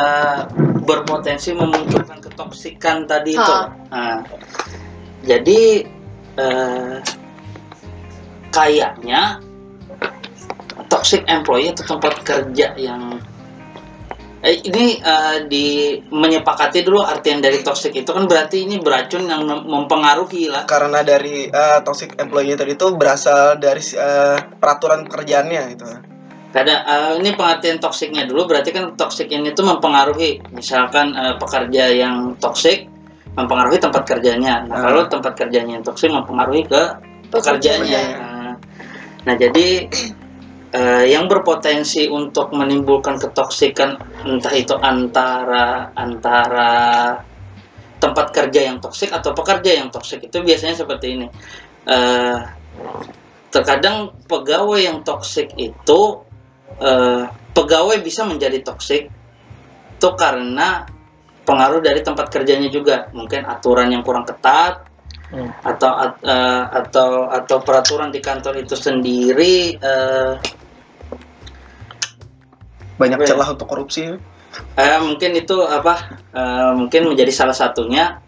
[0.88, 3.55] berpotensi memunculkan ketoksikan tadi itu.
[3.61, 3.68] Ha.
[3.92, 4.18] Nah,
[5.29, 5.85] jadi
[6.40, 6.96] eh,
[8.48, 9.44] kayaknya
[10.88, 13.20] toxic employee atau tempat kerja yang
[14.40, 19.44] eh, ini eh, di menyepakati dulu artian dari toxic itu kan berarti ini beracun yang
[19.44, 20.64] mem- mempengaruhi lah.
[20.64, 25.87] karena dari eh, toxic employee tadi itu berasal dari eh, peraturan pekerjaannya gitu
[26.49, 31.93] Kadang eh, ini pengertian toksiknya dulu berarti kan toksik ini tuh mempengaruhi misalkan eh, pekerja
[31.93, 32.89] yang toksik
[33.37, 34.65] mempengaruhi tempat kerjanya.
[34.65, 34.83] Nah, Ah.
[34.89, 36.83] kalau tempat kerjanya yang toksik mempengaruhi ke
[37.29, 38.03] pekerjanya.
[38.19, 38.53] Nah,
[39.29, 39.87] nah, jadi
[40.73, 46.73] eh, yang berpotensi untuk menimbulkan ketoksikan entah itu antara antara
[48.01, 51.27] tempat kerja yang toksik atau pekerja yang toksik itu biasanya seperti ini.
[51.85, 52.39] Eh,
[53.53, 56.01] terkadang pegawai yang toksik itu
[56.79, 59.11] eh, pegawai bisa menjadi toksik
[59.99, 60.87] itu karena
[61.43, 64.87] pengaruh dari tempat kerjanya juga mungkin aturan yang kurang ketat
[65.29, 65.53] Hmm.
[65.61, 70.33] atau at- eh, atau atau peraturan di kantor itu sendiri eh,
[72.97, 73.29] banyak Iya.
[73.37, 74.09] celah untuk korupsi
[74.75, 75.95] eh, mungkin itu apa
[76.33, 78.25] eh, mungkin menjadi salah satunya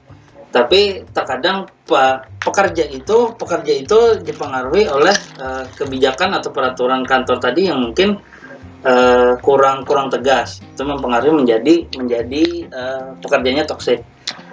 [0.50, 7.70] tapi terkadang pe- pekerja itu pekerja itu dipengaruhi oleh eh, kebijakan atau peraturan kantor tadi
[7.72, 8.20] yang mungkin
[8.80, 10.60] eh, kurang kurang tegas.
[10.62, 14.00] Itu mempengaruhi menjadi menjadi eh, pekerjanya toksik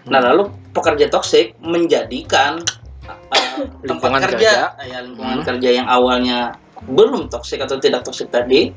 [0.07, 2.63] nah lalu pekerja toksik menjadikan
[3.03, 5.47] eh, tempat Lingkungan kerja, ya lingkungan Hmm.
[5.47, 6.55] kerja yang awalnya
[6.87, 8.71] belum toksik atau tidak toksik tadi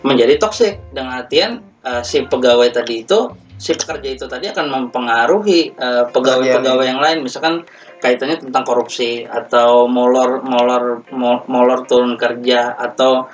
[0.00, 3.28] menjadi toksik dengan artian eh, si pegawai tadi itu
[3.60, 5.76] si pekerja itu tadi akan mempengaruhi
[6.16, 7.20] pegawai-pegawai yang lain.
[7.20, 7.68] Misalkan
[8.00, 13.28] kaitannya tentang korupsi atau molor molor mo- molor turun kerja atau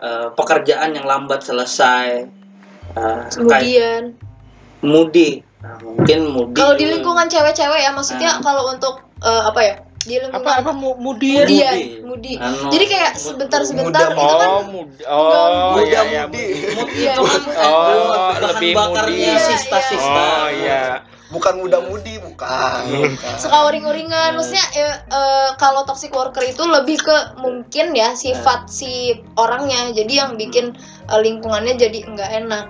[0.00, 2.24] eh, pekerjaan yang lambat selesai
[2.90, 4.02] kayak Kemudian,
[4.80, 8.40] mudi Nah, mungkin mudi kalau di lingkungan cewek-cewek ya, maksudnya Ah.
[8.40, 9.74] kalau untuk eh, apa ya?
[10.00, 11.84] Di lingkungan apa apa mu- mudi Kemudian, Mudi.
[12.02, 12.32] mudi.
[12.34, 15.28] Anu, Jadi kayak sebentar-sebentar muda- itu kan oh muda oh
[15.76, 17.12] muda iya, iya, mudi Mudi Iya.
[17.12, 19.44] itu kan eh, Oh, lebih bakarnya mudi.
[19.46, 20.84] sista-sista oh iya
[21.30, 23.34] bukan muda mudi bukan bukan.
[23.38, 29.14] suka uring-uringan maksudnya eh, eh, kalau toxic worker itu lebih ke mungkin ya sifat si
[29.38, 30.74] orangnya jadi yang bikin
[31.06, 32.66] eh, lingkungannya jadi nggak enak.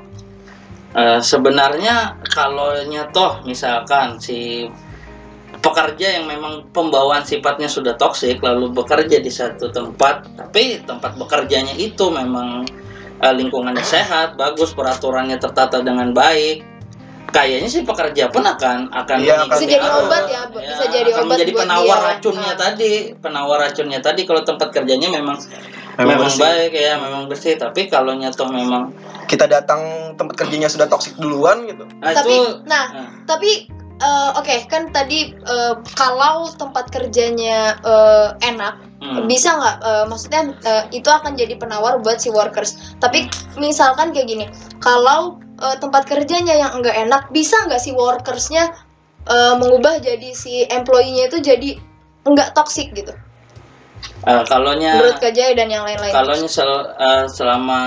[0.92, 4.68] Eh, sebenarnya kalau nyatoh misalkan si
[5.64, 11.76] pekerja yang memang pembawaan sifatnya sudah toksik lalu bekerja di satu tempat tapi tempat bekerjanya
[11.76, 12.64] itu memang
[13.20, 16.64] lingkungannya sehat bagus peraturannya tertata dengan baik
[17.30, 21.30] kayaknya sih pekerja pun akan akan mengikuti Bisa jadi obat ya, bisa jadi akan obat
[21.34, 22.08] menjadi penawar dia.
[22.10, 22.58] racunnya Ah.
[22.58, 25.38] tadi penawar racunnya tadi kalau tempat kerjanya memang
[25.98, 26.40] memang bersih.
[26.42, 28.94] baik ya memang bersih tapi kalau nyatoh memang
[29.26, 33.68] kita datang tempat kerjanya sudah toksik duluan gitu ah, Tapi itu nah, nah, tapi
[34.00, 39.28] eh, oke kan tadi eh, kalau tempat kerjanya eh, enak hmm.
[39.28, 43.28] bisa nggak eh, maksudnya eh, itu akan jadi penawar buat si workers tapi
[43.60, 44.46] misalkan kayak gini
[44.80, 48.72] kalau eh, tempat kerjanya yang enggak enak bisa nggak si workersnya
[49.28, 51.70] eh, mengubah jadi si employee-nya itu jadi
[52.24, 53.12] enggak toxic gitu?
[54.20, 56.12] Eh, kalaunya menurut Kak Jaya dan yang lain-lain.
[56.12, 57.80] kalau sel, eh, selama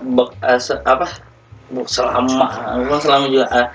[0.00, 1.08] be- eh, se- apa?
[1.86, 2.50] Selama
[2.82, 3.66] bukan selama juga eh,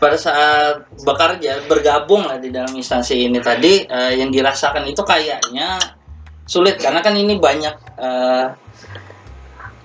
[0.00, 5.78] pada saat bekerja bergabung lah di dalam instansi ini tadi eh, yang dirasakan itu kayaknya
[6.48, 6.82] sulit.
[6.82, 8.46] Karena kan ini banyak eh,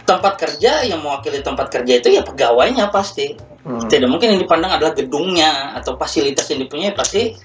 [0.08, 3.36] tempat kerja yang mewakili tempat kerja itu ya pegawainya pasti.
[3.67, 7.36] Tidak mungkin yang dipandang adalah gedungnya atau fasilitas yang dipunyai pasti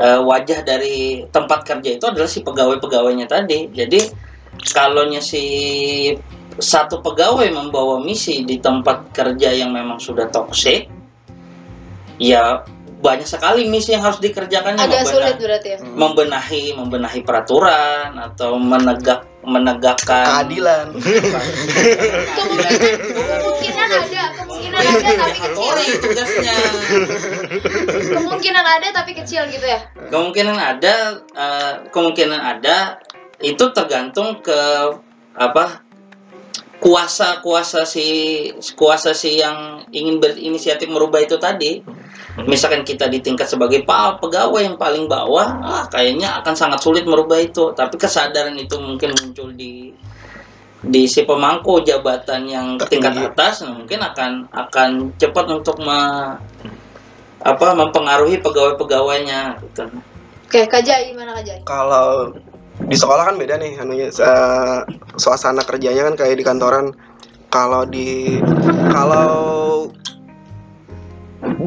[0.00, 3.68] eh, wajah dari tempat kerja itu adalah si pegawai-pegawainya tadi.
[3.68, 4.00] Jadi
[4.72, 5.44] kalau si
[6.58, 10.88] satu pegawai membawa misi di tempat kerja yang memang sudah toksik,
[12.16, 12.64] ya
[12.98, 15.78] banyak sekali misi yang harus dikerjakannya agak membena- sulit berarti ya?
[15.86, 20.92] membenahi membenahi peraturan atau menegak menegakkan keadilan.
[22.36, 22.72] Kemungkinan
[23.40, 25.74] kemungkinan ada kemungkinan ada tapi kecil.
[26.04, 26.54] Tugasnya.
[28.12, 29.80] Kemungkinan ada tapi kecil gitu ya?
[30.12, 30.94] Kemungkinan ada
[31.32, 33.00] eh, kemungkinan ada
[33.40, 34.60] itu tergantung ke
[35.38, 35.80] apa
[36.78, 38.06] kuasa kuasa si
[38.78, 41.82] kuasa si yang ingin berinisiatif merubah itu tadi
[42.46, 47.40] misalkan kita di tingkat sebagai pegawai yang paling bawah ah, kayaknya akan sangat sulit merubah
[47.42, 49.90] itu tapi kesadaran itu mungkin muncul di
[50.78, 53.34] di si pemangku jabatan yang tingkat Tertinggi.
[53.34, 56.38] atas nah, mungkin akan akan cepat untuk me-
[57.42, 59.82] apa mempengaruhi pegawai-pegawainya gitu.
[60.46, 62.30] oke Kak Jaya gimana Kak Jaya kalau
[62.86, 64.78] di sekolah kan beda nih anunya eh,
[65.18, 66.94] suasana kerjanya kan kayak di kantoran
[67.50, 68.38] kalau di
[68.94, 69.30] kalau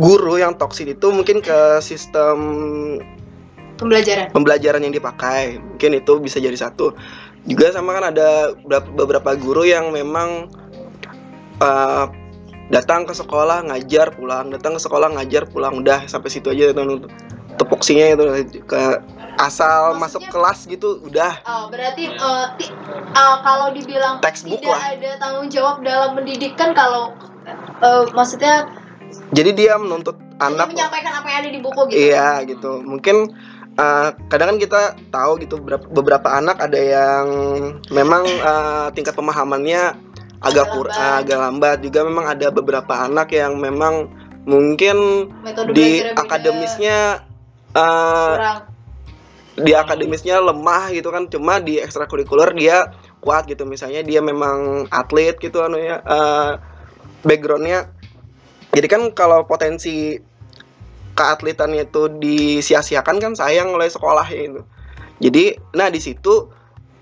[0.01, 2.37] guru yang toksik itu mungkin ke sistem
[3.77, 4.33] pembelajaran.
[4.33, 5.61] pembelajaran yang dipakai.
[5.61, 6.97] Mungkin itu bisa jadi satu.
[7.43, 8.53] Juga sama kan ada
[8.93, 10.49] beberapa- guru yang memang
[11.57, 12.05] eh,
[12.69, 16.81] datang ke sekolah ngajar pulang datang ke sekolah ngajar pulang udah sampai situ aja itu
[17.59, 18.23] tepoksinya itu
[18.63, 18.81] ke
[19.37, 21.37] asal Maksudnya- masuk kelas gitu udah.
[21.43, 22.09] Oh, berarti
[22.57, 22.73] ti-
[23.13, 24.97] eh, kalau dibilang Textbook tidak lah.
[24.97, 27.13] ada tanggung jawab dalam mendidik kan kalau
[27.81, 28.65] eh, maksudnya
[29.31, 31.97] jadi dia menuntut anak menyampaikan apa yang ada di buku gitu.
[31.97, 32.81] Iya gitu.
[32.81, 33.29] Mungkin
[33.77, 34.81] uh, kadang kan kita
[35.13, 37.25] tahu gitu beberapa, beberapa anak ada yang
[37.93, 39.95] memang uh, tingkat pemahamannya
[40.41, 41.19] agak Agak kur lambat.
[41.21, 41.77] agak lambat.
[41.85, 44.09] Juga memang ada beberapa anak yang memang
[44.49, 47.21] mungkin Metode di akademisnya
[47.77, 48.59] uh, kurang.
[49.61, 51.29] di akademisnya lemah gitu kan.
[51.29, 52.89] Cuma di ekstrakurikuler dia
[53.21, 53.69] kuat gitu.
[53.69, 56.57] Misalnya dia memang atlet gitu anu ya uh,
[57.21, 58.00] backgroundnya.
[58.71, 60.15] Jadi kan kalau potensi
[61.11, 64.61] keatletannya itu disia-siakan kan sayang oleh sekolahnya itu.
[65.21, 66.49] Jadi, nah di situ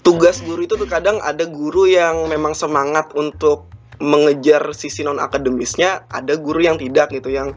[0.01, 6.09] tugas guru itu tuh kadang ada guru yang memang semangat untuk mengejar sisi non akademisnya,
[6.09, 7.55] ada guru yang tidak gitu yang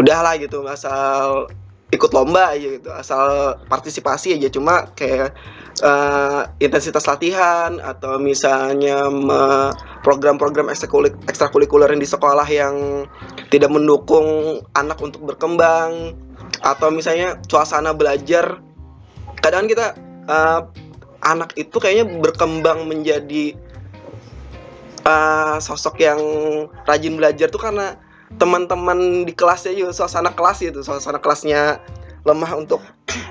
[0.00, 1.48] udahlah gitu asal
[1.90, 4.48] ikut lomba aja gitu, asal partisipasi aja.
[4.50, 5.34] Cuma kayak
[5.82, 9.10] eh, intensitas latihan atau misalnya
[10.06, 10.70] program-program
[11.26, 13.06] ekstrakurikuler di sekolah yang
[13.50, 16.14] tidak mendukung anak untuk berkembang
[16.62, 18.62] atau misalnya suasana belajar.
[19.42, 19.98] Kadang kita
[20.30, 20.60] eh,
[21.26, 23.58] anak itu kayaknya berkembang menjadi
[25.02, 26.20] eh, sosok yang
[26.86, 27.98] rajin belajar tuh karena
[28.38, 31.82] teman-teman di kelasnya juga suasana kelas itu suasana kelasnya
[32.22, 32.84] lemah untuk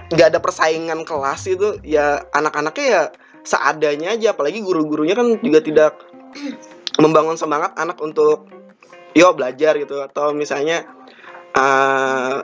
[0.09, 3.03] nggak ada persaingan kelas itu ya anak-anaknya ya
[3.45, 5.93] seadanya aja apalagi guru-gurunya kan juga tidak
[6.99, 8.49] membangun semangat anak untuk
[9.15, 10.03] yo belajar gitu.
[10.03, 10.85] Atau misalnya
[11.55, 12.38] eh,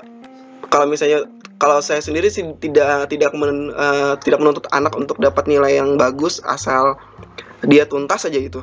[0.69, 5.45] kalau misalnya kalau saya sendiri sih tidak tidak men- eh, tidak menuntut anak untuk dapat
[5.45, 6.99] nilai yang bagus asal
[7.65, 8.61] dia tuntas aja gitu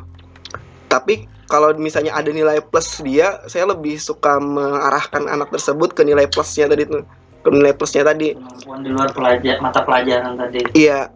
[0.92, 6.28] tapi kalau misalnya ada nilai plus dia saya lebih suka mengarahkan anak tersebut ke nilai
[6.28, 7.04] plusnya tadi tuh.
[7.40, 8.36] Ke nilai plusnya tadi.
[8.36, 10.60] Kemampuan di luar pelajar mata pelajaran tadi.
[10.76, 11.08] Iya,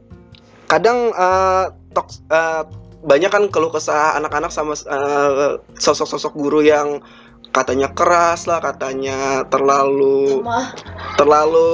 [0.72, 2.64] kadang eh, toks- eh,
[3.04, 7.04] banyak kan keluh kesah anak-anak sama eh, sosok-sosok guru yang
[7.52, 10.76] katanya keras lah, katanya terlalu Lemah.
[11.16, 11.68] terlalu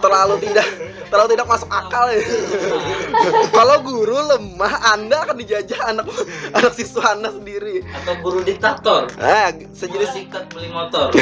[0.00, 0.66] terlalu tidak
[1.12, 2.20] terlalu tidak masuk akal ya.
[3.48, 6.06] Kalau guru lemah, Anda akan dijajah anak
[6.56, 7.84] anak siswa Anda sendiri.
[7.88, 11.12] atau guru diktator Ah, jadi sejenis sikat beli motor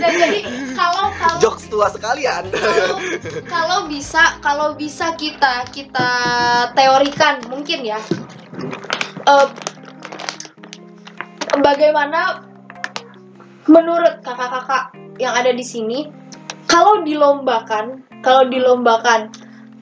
[0.00, 0.40] Dan jadi
[0.76, 2.42] kalau kalau jokes mahasiswa sekalian.
[2.54, 2.96] Kalau
[3.50, 6.10] kalau bisa kalau bisa kita kita
[6.78, 8.00] teorikan mungkin ya.
[9.26, 9.46] Eh,
[11.58, 12.46] bagaimana
[13.66, 16.06] menurut kakak-kakak yang ada di sini
[16.66, 19.30] kalau dilombakan kalau dilombakan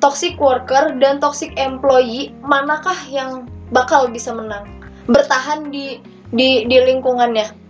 [0.00, 4.64] toxic worker dan toxic employee manakah yang bakal bisa menang
[5.08, 7.64] bertahan di di di lingkungannya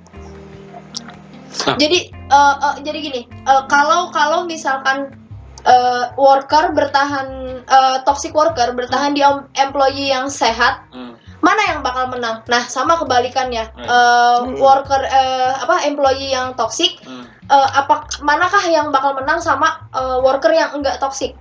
[1.65, 1.79] Ah.
[1.79, 5.15] jadi eh, eh, jadi gini eh, kalau kalau misalkan
[5.63, 7.29] eh, worker bertahan
[7.63, 11.15] eh, toxic worker bertahan di em- employee yang sehat Hmm.
[11.41, 13.87] mana yang bakal menang nah sama kebalikannya Hmm.
[13.87, 14.59] Hmm.
[14.59, 17.31] worker eh, apa employee yang toxic Hmm.
[17.51, 21.37] Eh, apa manakah yang bakal menang sama eh, worker yang enggak toxic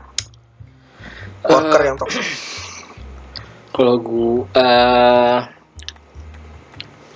[1.43, 2.23] Worker yang toxic.
[3.75, 5.37] Kalau gua eh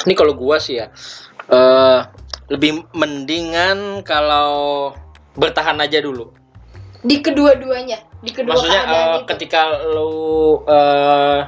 [0.03, 0.91] ini kalau gua sih ya
[1.47, 1.99] eh
[2.51, 4.91] lebih mendingan kalau
[5.35, 6.31] bertahan aja dulu.
[7.07, 11.39] di kedua-duanya di kedua Maksudnya itu ketika lu eh,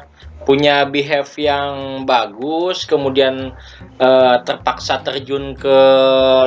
[0.49, 3.53] punya behave yang bagus, kemudian
[4.01, 5.77] eh, terpaksa terjun ke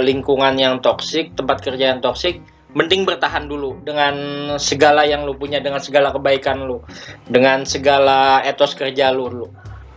[0.03, 2.43] lingkungan yang toksik, tempat kerja yang toksik,
[2.75, 4.15] mending bertahan dulu dengan
[4.59, 6.83] segala yang lu punya, dengan segala kebaikan lu,
[7.31, 9.31] dengan segala etos kerja lu.
[9.31, 9.47] lu.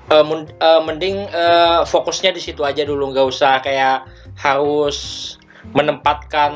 [0.06, 4.06] Eh, mun- eh, mending eh, fokusnya di situ aja dulu, nggak usah kayak
[4.38, 5.34] harus
[5.74, 6.54] menempatkan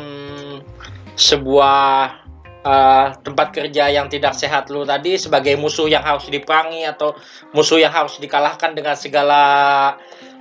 [1.17, 2.28] sebuah
[2.69, 7.17] eh, tempat kerja yang tidak sehat lu tadi sebagai musuh yang harus diperangi atau
[7.51, 9.41] musuh yang harus dikalahkan dengan segala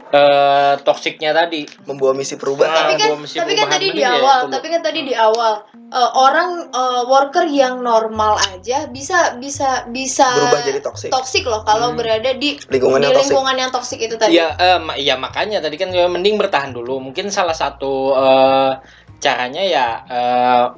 [0.08, 1.64] eh, toksiknya tadi.
[1.84, 2.72] Membawa misi perubahan.
[2.88, 4.52] tapi kan mesti tapi kan perubahan tadi di ya awal loh.
[4.52, 5.52] tapi kan tadi di awal
[5.92, 11.10] eh, orang eh, worker yang normal aja bisa bisa bisa Berubah jadi toxic.
[11.12, 11.98] toksik loh kalau Hmm.
[12.00, 13.32] berada di Lingkungan di yang toxic.
[13.32, 14.48] lingkungan yang toksik itu tadi Iya,
[14.80, 17.00] ma- iya makanya tadi kan ya, mending bertahan dulu.
[17.00, 18.72] Mungkin salah satu eh,
[19.18, 19.86] caranya ya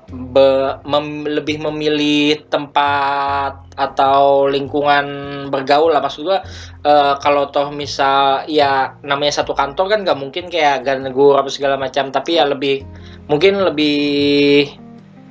[0.09, 5.05] be- mem- lebih memilih tempat atau lingkungan
[5.53, 6.01] bergaul lah.
[6.01, 6.41] Maksud gua
[6.85, 11.77] eh, kalau toh misal ya namanya satu kantor kan nggak mungkin kayak negur apa segala
[11.77, 12.09] macam.
[12.09, 12.85] Tapi ya lebih
[13.29, 14.73] mungkin lebih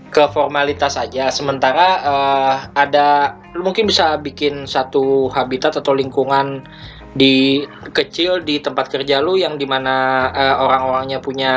[0.10, 1.34] ke formalitas aja.
[1.34, 6.62] Sementara eh, ada lu mungkin bisa bikin satu habitat atau lingkungan
[7.10, 11.54] di kecil di tempat kerja lu yang di mana eh, orang-orangnya punya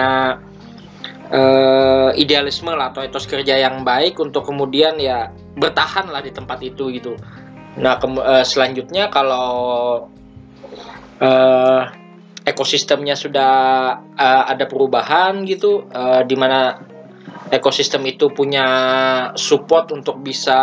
[1.33, 6.61] eh, idealisme lah atau etos kerja yang baik untuk kemudian ya bertahan lah di tempat
[6.61, 7.17] itu gitu.
[7.81, 9.51] Nah eh, selanjutnya kalau
[11.19, 11.83] eh,
[12.45, 13.55] ekosistemnya sudah
[14.13, 16.77] eh, ada perubahan gitu, eh, di mana
[17.49, 18.67] ekosistem itu punya
[19.37, 20.61] support untuk bisa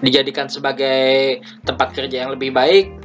[0.00, 3.00] dijadikan sebagai tempat kerja yang lebih baik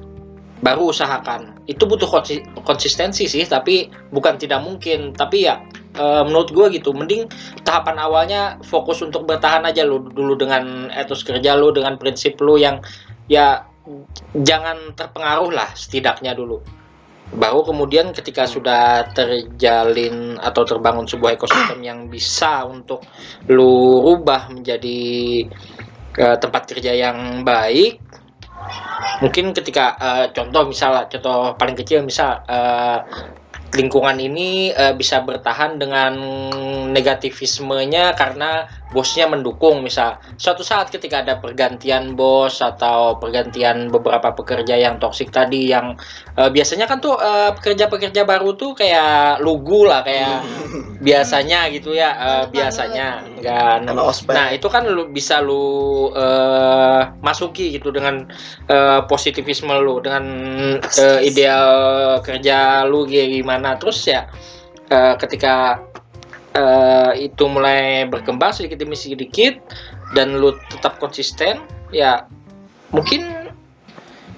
[0.63, 5.59] baru usahakan itu butuh konsi- konsistensi sih tapi bukan tidak mungkin tapi ya
[5.95, 7.31] eh, menurut gue gitu mending
[7.63, 12.59] tahapan awalnya fokus untuk bertahan aja lu dulu dengan etos kerja lu dengan prinsip lu
[12.59, 12.83] yang
[13.25, 13.65] ya
[14.33, 16.61] jangan terpengaruh lah setidaknya dulu.
[17.33, 23.01] Baru kemudian ketika sudah terjalin atau terbangun sebuah ekosistem yang bisa untuk
[23.49, 25.01] lu rubah menjadi
[26.21, 27.97] eh, tempat kerja yang baik
[29.21, 32.99] mungkin ketika eh, contoh misal contoh paling kecil misal eh,
[33.73, 36.13] lingkungan ini eh, bisa bertahan dengan
[36.93, 44.77] negativismenya karena bosnya mendukung misal suatu saat ketika ada pergantian bos atau pergantian beberapa pekerja
[44.77, 45.97] yang toksik tadi yang
[46.37, 50.45] eh, biasanya kan tuh eh, pekerja-pekerja baru tuh kayak lugu lah kayak
[51.07, 54.33] biasanya gitu ya eh, biasanya nggak Kena ospek.
[54.33, 58.27] Nah itu kan lu bisa lu eh, masuki gitu dengan
[58.67, 60.23] eh, positivisme lu, dengan
[60.81, 61.67] eh, ideal
[62.25, 63.79] kerja lu kayak gimana.
[63.79, 64.27] Terus ya
[64.89, 65.79] eh, ketika
[66.55, 69.59] eh, itu mulai berkembang sedikit demi sedikit
[70.15, 71.59] dan lu tetap konsisten,
[71.91, 72.23] ya
[72.95, 73.51] mungkin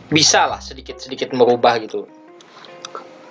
[0.10, 2.10] bisa lah sedikit sedikit merubah gitu.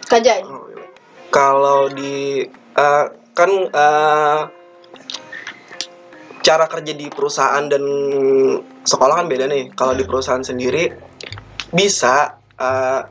[0.06, 0.46] Kajai.
[0.46, 0.86] Oh, iya.
[1.34, 2.46] Kalau di
[2.78, 4.40] eh, kan eh,
[6.46, 7.82] cara kerja di perusahaan dan
[8.86, 9.74] sekolah kan beda nih.
[9.74, 10.94] Kalau di perusahaan sendiri
[11.74, 12.38] bisa.
[12.56, 13.02] eh,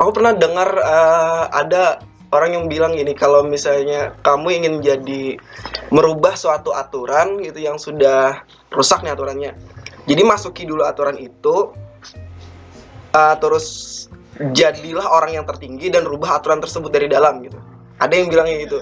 [0.00, 2.00] aku pernah dengar eh, ada
[2.30, 5.36] orang yang bilang gini kalau misalnya kamu ingin jadi
[5.90, 9.52] merubah suatu aturan gitu yang sudah rusak nih aturannya.
[10.06, 11.74] Jadi masuki dulu aturan itu
[13.14, 13.66] eh, terus
[14.56, 17.58] jadilah orang yang tertinggi dan rubah aturan tersebut dari dalam gitu.
[18.00, 18.78] Ada yang bilangnya gitu.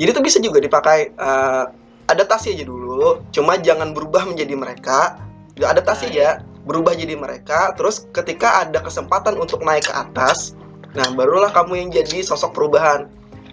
[0.00, 1.64] Jadi itu bisa juga dipakai eh,
[2.08, 5.18] adaptasi aja dulu, cuma jangan berubah menjadi mereka.
[5.60, 7.76] Ya, adaptasi aja, berubah jadi mereka.
[7.76, 10.56] Terus ketika ada kesempatan untuk naik ke atas,
[10.92, 13.08] nah barulah kamu yang jadi sosok perubahan.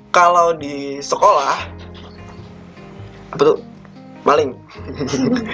[0.10, 1.58] Kalau di sekolah
[3.30, 3.60] apa tuh?
[4.26, 4.58] Maling.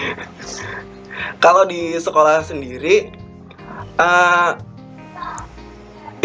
[1.43, 3.13] Kalau di sekolah sendiri
[3.99, 4.57] uh,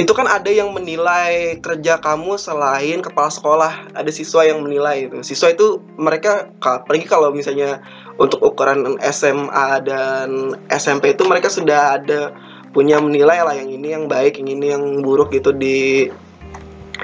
[0.00, 3.72] itu kan ada yang menilai kerja kamu selain kepala sekolah.
[3.92, 5.20] Ada siswa yang menilai itu.
[5.20, 7.84] Siswa itu mereka apalagi kalau misalnya
[8.16, 12.32] untuk ukuran SMA dan SMP itu mereka sudah ada
[12.70, 16.06] punya menilai lah yang ini yang baik yang ini yang buruk gitu di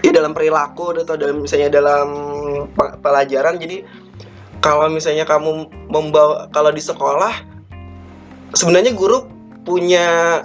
[0.04, 2.08] ya dalam perilaku atau dalam misalnya dalam
[3.02, 3.82] pelajaran jadi
[4.62, 7.34] kalau misalnya kamu membawa kalau di sekolah
[8.54, 9.26] sebenarnya guru
[9.66, 10.40] punya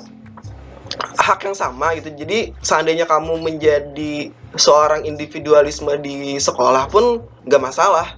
[1.21, 2.11] hak yang sama gitu.
[2.11, 8.17] Jadi seandainya kamu menjadi seorang individualisme di sekolah pun nggak masalah.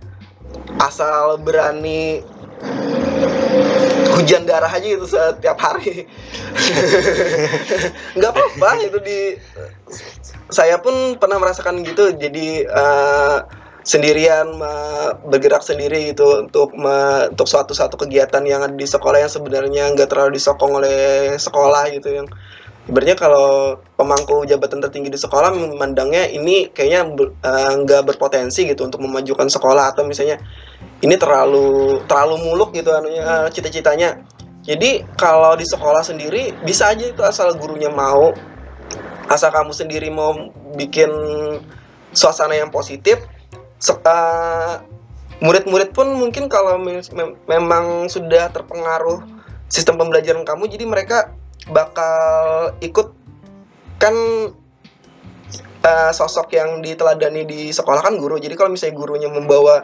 [0.77, 2.21] Asal berani
[4.13, 6.05] hujan darah aja itu setiap hari.
[8.17, 9.19] nggak apa-apa itu di
[10.53, 12.13] saya pun pernah merasakan gitu.
[12.13, 13.43] Jadi uh,
[13.83, 14.55] sendirian
[15.27, 19.91] bergerak sendiri gitu untuk me, untuk suatu satu kegiatan yang ada di sekolah yang sebenarnya
[19.91, 22.27] nggak terlalu disokong oleh sekolah gitu yang
[22.83, 28.83] Ibaratnya kalau pemangku jabatan tertinggi di sekolah memandangnya ini kayaknya eh, nggak uh, berpotensi gitu
[28.83, 30.35] untuk memajukan sekolah atau misalnya
[31.03, 34.23] ini terlalu terlalu muluk gitu anunya uh, cita-citanya.
[34.63, 38.31] Jadi kalau di sekolah sendiri bisa aja itu asal gurunya mau,
[39.27, 40.31] asal kamu sendiri mau
[40.79, 41.11] bikin
[42.15, 43.19] suasana yang positif.
[43.83, 44.79] Uh,
[45.43, 47.03] murid-murid pun mungkin kalau mem
[47.51, 49.19] memang sudah terpengaruh
[49.67, 51.35] sistem pembelajaran kamu, jadi mereka
[51.67, 53.11] bakal ikut
[53.99, 54.15] kan
[55.83, 58.39] uh, sosok yang diteladani di sekolah kan guru.
[58.39, 59.83] Jadi kalau misalnya gurunya membawa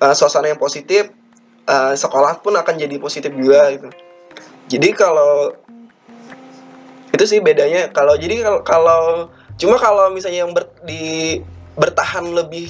[0.00, 1.12] uh, suasana yang positif,
[1.68, 3.88] uh, sekolah pun akan jadi positif juga gitu.
[4.66, 5.54] Jadi kalau
[7.14, 7.88] itu sih bedanya.
[7.94, 9.02] Kalau jadi kalau kalau
[9.56, 11.40] cuma kalau misalnya yang ber, di
[11.76, 12.68] bertahan lebih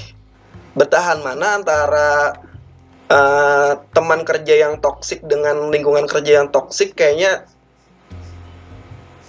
[0.76, 2.36] bertahan mana antara
[3.08, 7.48] uh, teman kerja yang toksik dengan lingkungan kerja yang toksik kayaknya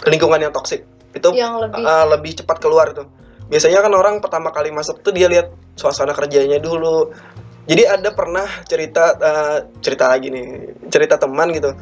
[0.05, 0.85] lingkungan yang toksik
[1.15, 1.81] itu yang lebih.
[1.81, 3.07] Uh, lebih cepat keluar tuh
[3.47, 7.15] biasanya kan orang pertama kali masuk tuh dia lihat suasana kerjanya dulu
[7.67, 11.75] jadi ada pernah cerita uh, cerita lagi nih cerita teman gitu.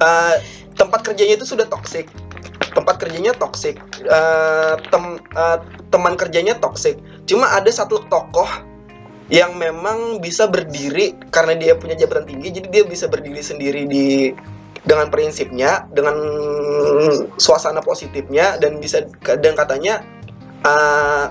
[0.00, 0.34] Uh,
[0.80, 2.08] tempat kerjanya itu sudah toksik
[2.72, 3.76] tempat kerjanya toksik
[4.08, 5.58] uh, tem uh,
[5.92, 6.96] teman kerjanya toksik
[7.28, 8.48] cuma ada satu tokoh
[9.30, 14.34] yang memang bisa berdiri karena dia punya jabatan tinggi jadi dia bisa berdiri sendiri di
[14.80, 16.16] dengan prinsipnya, dengan
[17.36, 20.00] suasana positifnya dan bisa dan katanya
[20.64, 21.28] uh,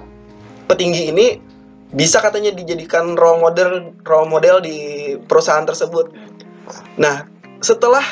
[0.70, 1.28] petinggi ini
[1.90, 6.14] bisa katanya dijadikan role model role model di perusahaan tersebut.
[7.02, 7.26] Nah,
[7.66, 8.06] setelah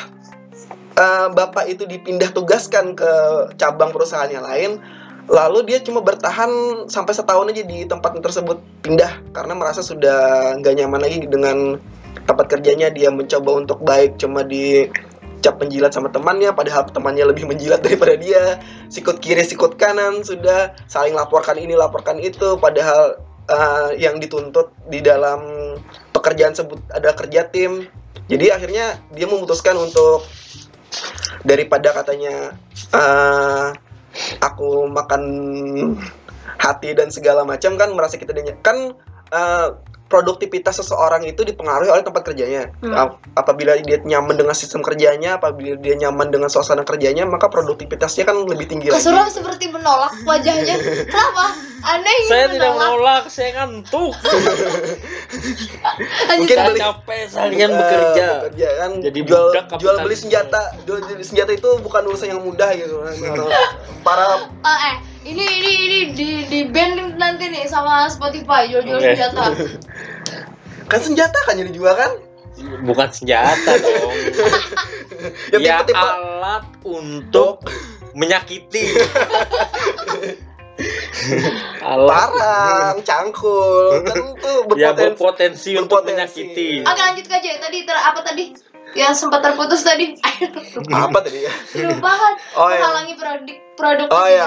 [0.98, 3.10] uh, bapak itu dipindah tugaskan ke
[3.54, 4.82] cabang perusahaan yang lain,
[5.30, 6.50] lalu dia cuma bertahan
[6.90, 11.76] sampai setahun aja di tempat tersebut pindah karena merasa sudah nggak nyaman lagi dengan
[12.24, 14.88] tempat kerjanya dia mencoba untuk baik cuma di
[15.38, 18.58] cap menjilat sama temannya padahal temannya lebih menjilat daripada dia
[18.90, 25.00] sikut kiri sikut kanan sudah saling laporkan ini laporkan itu padahal uh, yang dituntut di
[25.02, 25.40] dalam
[26.14, 27.88] pekerjaan sebut ada kerja tim.
[28.28, 30.24] Jadi akhirnya dia memutuskan untuk
[31.42, 32.52] daripada katanya
[32.92, 33.72] uh,
[34.44, 35.22] aku makan
[36.58, 38.92] hati dan segala macam kan merasa kita kan
[39.32, 39.68] uh,
[40.08, 42.72] produktivitas seseorang itu dipengaruhi oleh tempat kerjanya.
[42.80, 43.20] Hmm.
[43.36, 48.40] Apabila dia nyaman dengan sistem kerjanya, apabila dia nyaman dengan suasana kerjanya, maka produktivitasnya kan
[48.48, 49.36] lebih tinggi Kesuruhan lagi.
[49.36, 50.76] seperti menolak wajahnya.
[51.12, 51.46] Kenapa?
[51.84, 52.56] Aneh Saya menolak.
[52.56, 54.12] tidak menolak, saya ngantuk.
[56.40, 58.26] Mungkin beli, capek seharian uh, bekerja.
[58.48, 59.44] bekerja kan Jadi jual
[59.76, 62.96] jual beli senjata, jual beli senjata itu bukan urusan yang mudah gitu.
[64.06, 64.96] Para uh, eh
[65.28, 69.12] ini ini ini di di band nanti nih sama Spotify jual-jual okay.
[69.14, 69.44] senjata.
[70.90, 72.12] kan senjata kan jadi jual kan?
[72.82, 74.12] Bukan senjata dong.
[75.52, 76.00] ya, ya tipe -tipe.
[76.00, 77.62] alat untuk
[78.16, 78.88] menyakiti.
[81.82, 86.70] alat Parang, cangkul, kan tuh berpotensi, ya, berpotensi, berpotensi untuk menyakiti.
[86.86, 87.50] Oke lanjut aja.
[87.58, 88.44] Tadi ter apa tadi?
[88.96, 90.16] Yang sempat terputus tadi.
[90.92, 91.44] Apa tadi?
[91.44, 91.52] Ya
[91.84, 92.12] lupa
[92.56, 92.80] oh, iya.
[92.80, 94.46] menghalangi produk produktivitas oh ya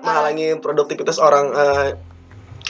[0.00, 1.88] menghalangi produktivitas orang uh,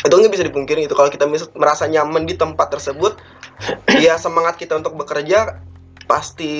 [0.00, 3.20] itu nggak bisa dipungkiri itu kalau kita merasa nyaman di tempat tersebut
[4.04, 5.60] ya semangat kita untuk bekerja
[6.08, 6.52] pasti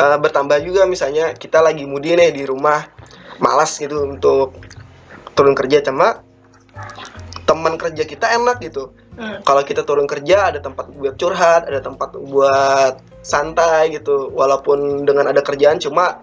[0.00, 0.88] uh, bertambah juga.
[0.88, 2.86] Misalnya kita lagi mudi nih di rumah
[3.42, 4.54] malas gitu untuk
[5.34, 6.22] turun kerja cuma
[7.44, 9.46] teman kerja kita enak gitu hmm.
[9.46, 14.30] kalau kita turun kerja ada tempat buat curhat ada tempat buat santai gitu.
[14.30, 16.20] Walaupun dengan ada kerjaan cuma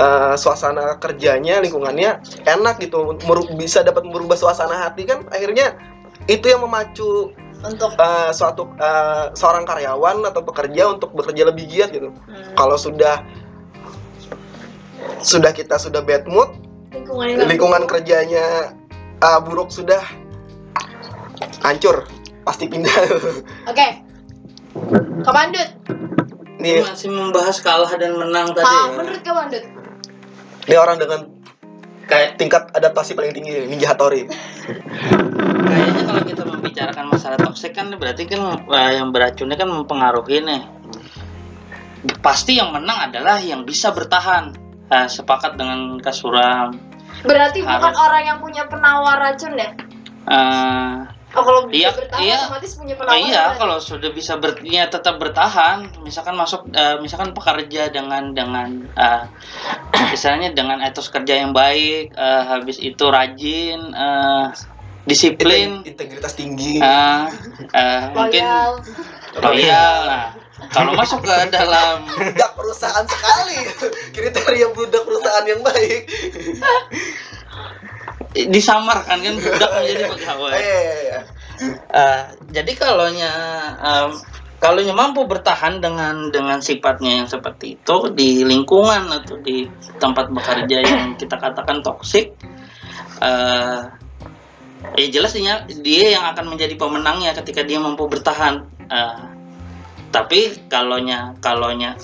[0.00, 3.14] uh, suasana kerjanya lingkungannya enak gitu.
[3.28, 5.28] Meru bisa dapat merubah suasana hati kan.
[5.28, 5.76] Akhirnya
[6.26, 7.92] itu yang memacu untuk?
[7.96, 12.08] eh, suatu eh, seorang karyawan atau pekerja untuk bekerja lebih giat gitu.
[12.08, 13.24] hmm, Kalau sudah
[15.20, 16.48] sudah kita sudah bad mood,
[16.92, 18.72] lingkungan lingkungan kerjanya
[19.20, 20.00] eh, buruk sudah
[21.64, 22.08] hancur,
[22.50, 22.90] pasti pindah.
[23.70, 23.86] Oke.
[25.22, 25.68] Kemandut.
[26.58, 28.98] Nih, masih membahas kalah dan menang tadi Ah, ya.
[28.98, 29.62] menurut Kemandut.
[30.66, 31.20] ini orang dengan
[32.02, 34.26] Kayak tingkat adaptasi paling tinggi, Ninja Hattori.
[34.26, 40.66] kayaknya kalau kita membicarakan masalah toksik kan berarti kan eh, yang beracunnya kan mempengaruhi nih.
[42.18, 44.50] Pasti yang menang adalah yang bisa bertahan.
[44.90, 46.74] Eh, sepakat dengan Kasuram.
[47.22, 48.02] Berarti bukan Harus.
[48.02, 49.70] orang yang punya penawar racun ya?
[50.26, 50.94] Eh,
[51.30, 52.38] Oh, kalau Iya, bertahan iya.
[52.42, 53.22] otomatis punya Oh penawar.
[53.22, 53.60] iya, berarti.
[53.62, 59.24] kalau sudah bisa ber, ya tetap bertahan, misalkan masuk, eh, misalkan pekerja dengan dengan, eh,
[60.12, 64.44] misalnya dengan etos kerja yang baik, eh, habis itu rajin, eh,
[65.06, 66.82] disiplin, Integ- integritas tinggi.
[66.82, 67.24] eh,
[67.72, 68.72] eh, mungkin Loyal.
[69.38, 70.02] loyal.
[70.10, 70.28] Nah,
[70.68, 73.58] kalau masuk ke dalam, budak perusahaan sekali
[74.12, 76.10] kriteria budak perusahaan yang baik
[78.34, 80.52] disamarkan kan budak menjadi pegawai.
[80.54, 81.20] Eh, iya, iya.
[81.90, 82.22] Eh,
[82.54, 83.32] jadi kalaunya
[83.82, 84.10] em,
[84.62, 89.66] kalaunya mampu bertahan dengan dengan sifatnya yang seperti itu di lingkungan atau di
[89.98, 92.32] tempat bekerja yang kita katakan toksik,
[93.20, 93.82] eh
[94.96, 98.64] ya jelas dia, dia yang akan menjadi pemenangnya ketika dia mampu bertahan.
[98.86, 99.20] Eh,
[100.10, 101.94] tapi kalaunya kalaunya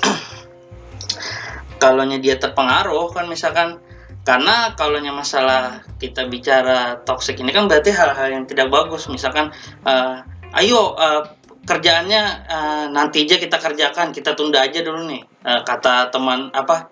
[1.83, 3.83] kalaunya dia terpengaruh kan misalkan
[4.27, 9.07] karena kalaunya masalah kita bicara toxic ini kan berarti hal-hal yang tidak bagus.
[9.07, 9.55] Misalkan
[9.87, 10.17] eh,
[10.59, 11.23] ayo eh,
[11.63, 15.23] kerjaannya eh, nanti aja kita kerjakan kita tunda aja dulu nih.
[15.23, 16.91] Eh, kata teman apa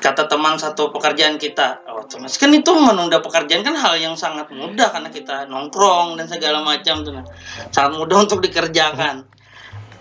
[0.00, 4.52] kata teman satu pekerjaan kita oh otomatis kan itu menunda pekerjaan kan hal yang sangat
[4.52, 7.24] mudah karena kita nongkrong dan segala macam tuh
[7.72, 9.24] sangat mudah untuk dikerjakan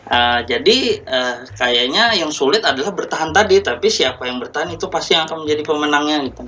[0.04, 5.16] Eh, jadi eh, kayaknya yang sulit adalah bertahan tadi, tapi siapa yang bertahan itu pasti
[5.16, 6.44] yang akan menjadi pemenangnya gitu.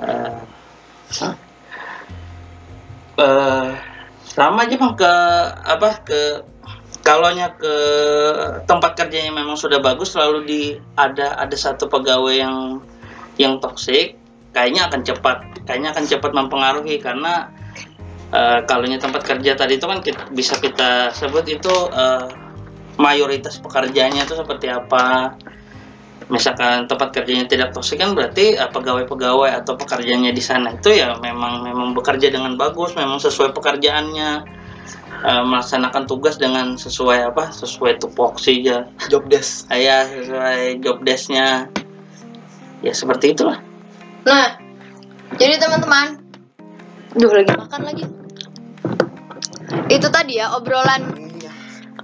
[0.00, 0.40] Eh,
[3.20, 3.68] eh,
[4.24, 5.12] sama aja bang ke
[5.66, 6.20] apa ke
[7.04, 7.74] kalaunya ke
[8.64, 10.62] tempat kerjanya memang sudah bagus selalu di
[10.96, 12.56] ada ada satu pegawai yang
[13.36, 14.16] yang toksik
[14.52, 17.48] kayaknya akan cepat kayaknya akan cepat mempengaruhi karena
[18.28, 22.28] eh kalaunya tempat kerja tadi itu kan kita, bisa kita sebut itu eh,
[23.00, 25.32] mayoritas pekerjaannya itu seperti apa.
[26.28, 31.16] Misalkan tempat kerjanya tidak toksik kan berarti eh, pegawai-pegawai atau pekerjaannya di sana itu ya
[31.24, 34.60] memang memang bekerja dengan bagus memang sesuai pekerjaannya.
[35.18, 37.50] Eh, melaksanakan tugas dengan sesuai apa?
[37.50, 39.66] Sesuai tupoksi ya job desk.
[39.72, 41.66] Ya sesuai job desknya.
[42.84, 43.58] Ya seperti itulah.
[44.22, 44.54] Nah,
[45.34, 46.22] jadi teman-teman,
[47.18, 48.17] duh lagi makan lagi.
[49.88, 51.12] Itu tadi ya obrolan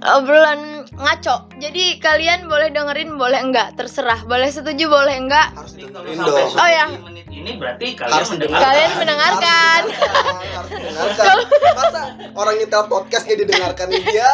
[0.05, 1.49] obrolan ngaco.
[1.57, 4.21] Jadi kalian boleh dengerin, boleh enggak, terserah.
[4.23, 5.49] Boleh setuju, boleh enggak.
[5.55, 6.85] harus dengerin dong Oh, ya.
[6.93, 9.81] 10 menit ini berarti kalian Harus mendengar Kalian mendengarkan.
[9.89, 11.35] Harus mendengarkan.
[11.73, 12.01] Masa
[12.33, 14.27] orang nyetel podcast nggak didengarkan dia aja.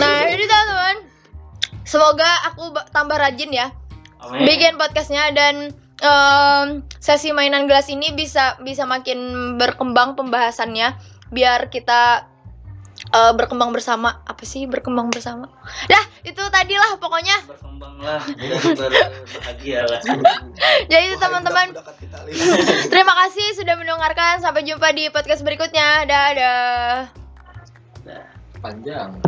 [0.00, 0.96] Nah, ini teman-teman.
[1.86, 3.70] Semoga aku ba- tambah rajin ya
[4.18, 4.42] Amin.
[4.42, 5.70] bikin podcastnya dan
[6.02, 6.66] em,
[6.98, 10.98] sesi mainan gelas ini bisa bisa makin berkembang pembahasannya
[11.30, 12.26] biar kita
[13.12, 14.22] eh, berkembang bersama.
[14.26, 15.50] Apa sih berkembang bersama?
[15.86, 17.36] Dah itu tadilah pokoknya.
[17.46, 20.00] Berkembanglah jadi berbahagia lah.
[20.90, 21.66] Jadi itu teman-teman.
[22.92, 24.42] terima kasih sudah mendengarkan.
[24.42, 26.04] Sampai jumpa di podcast berikutnya.
[26.08, 27.10] Dadah.
[28.58, 29.22] Panjang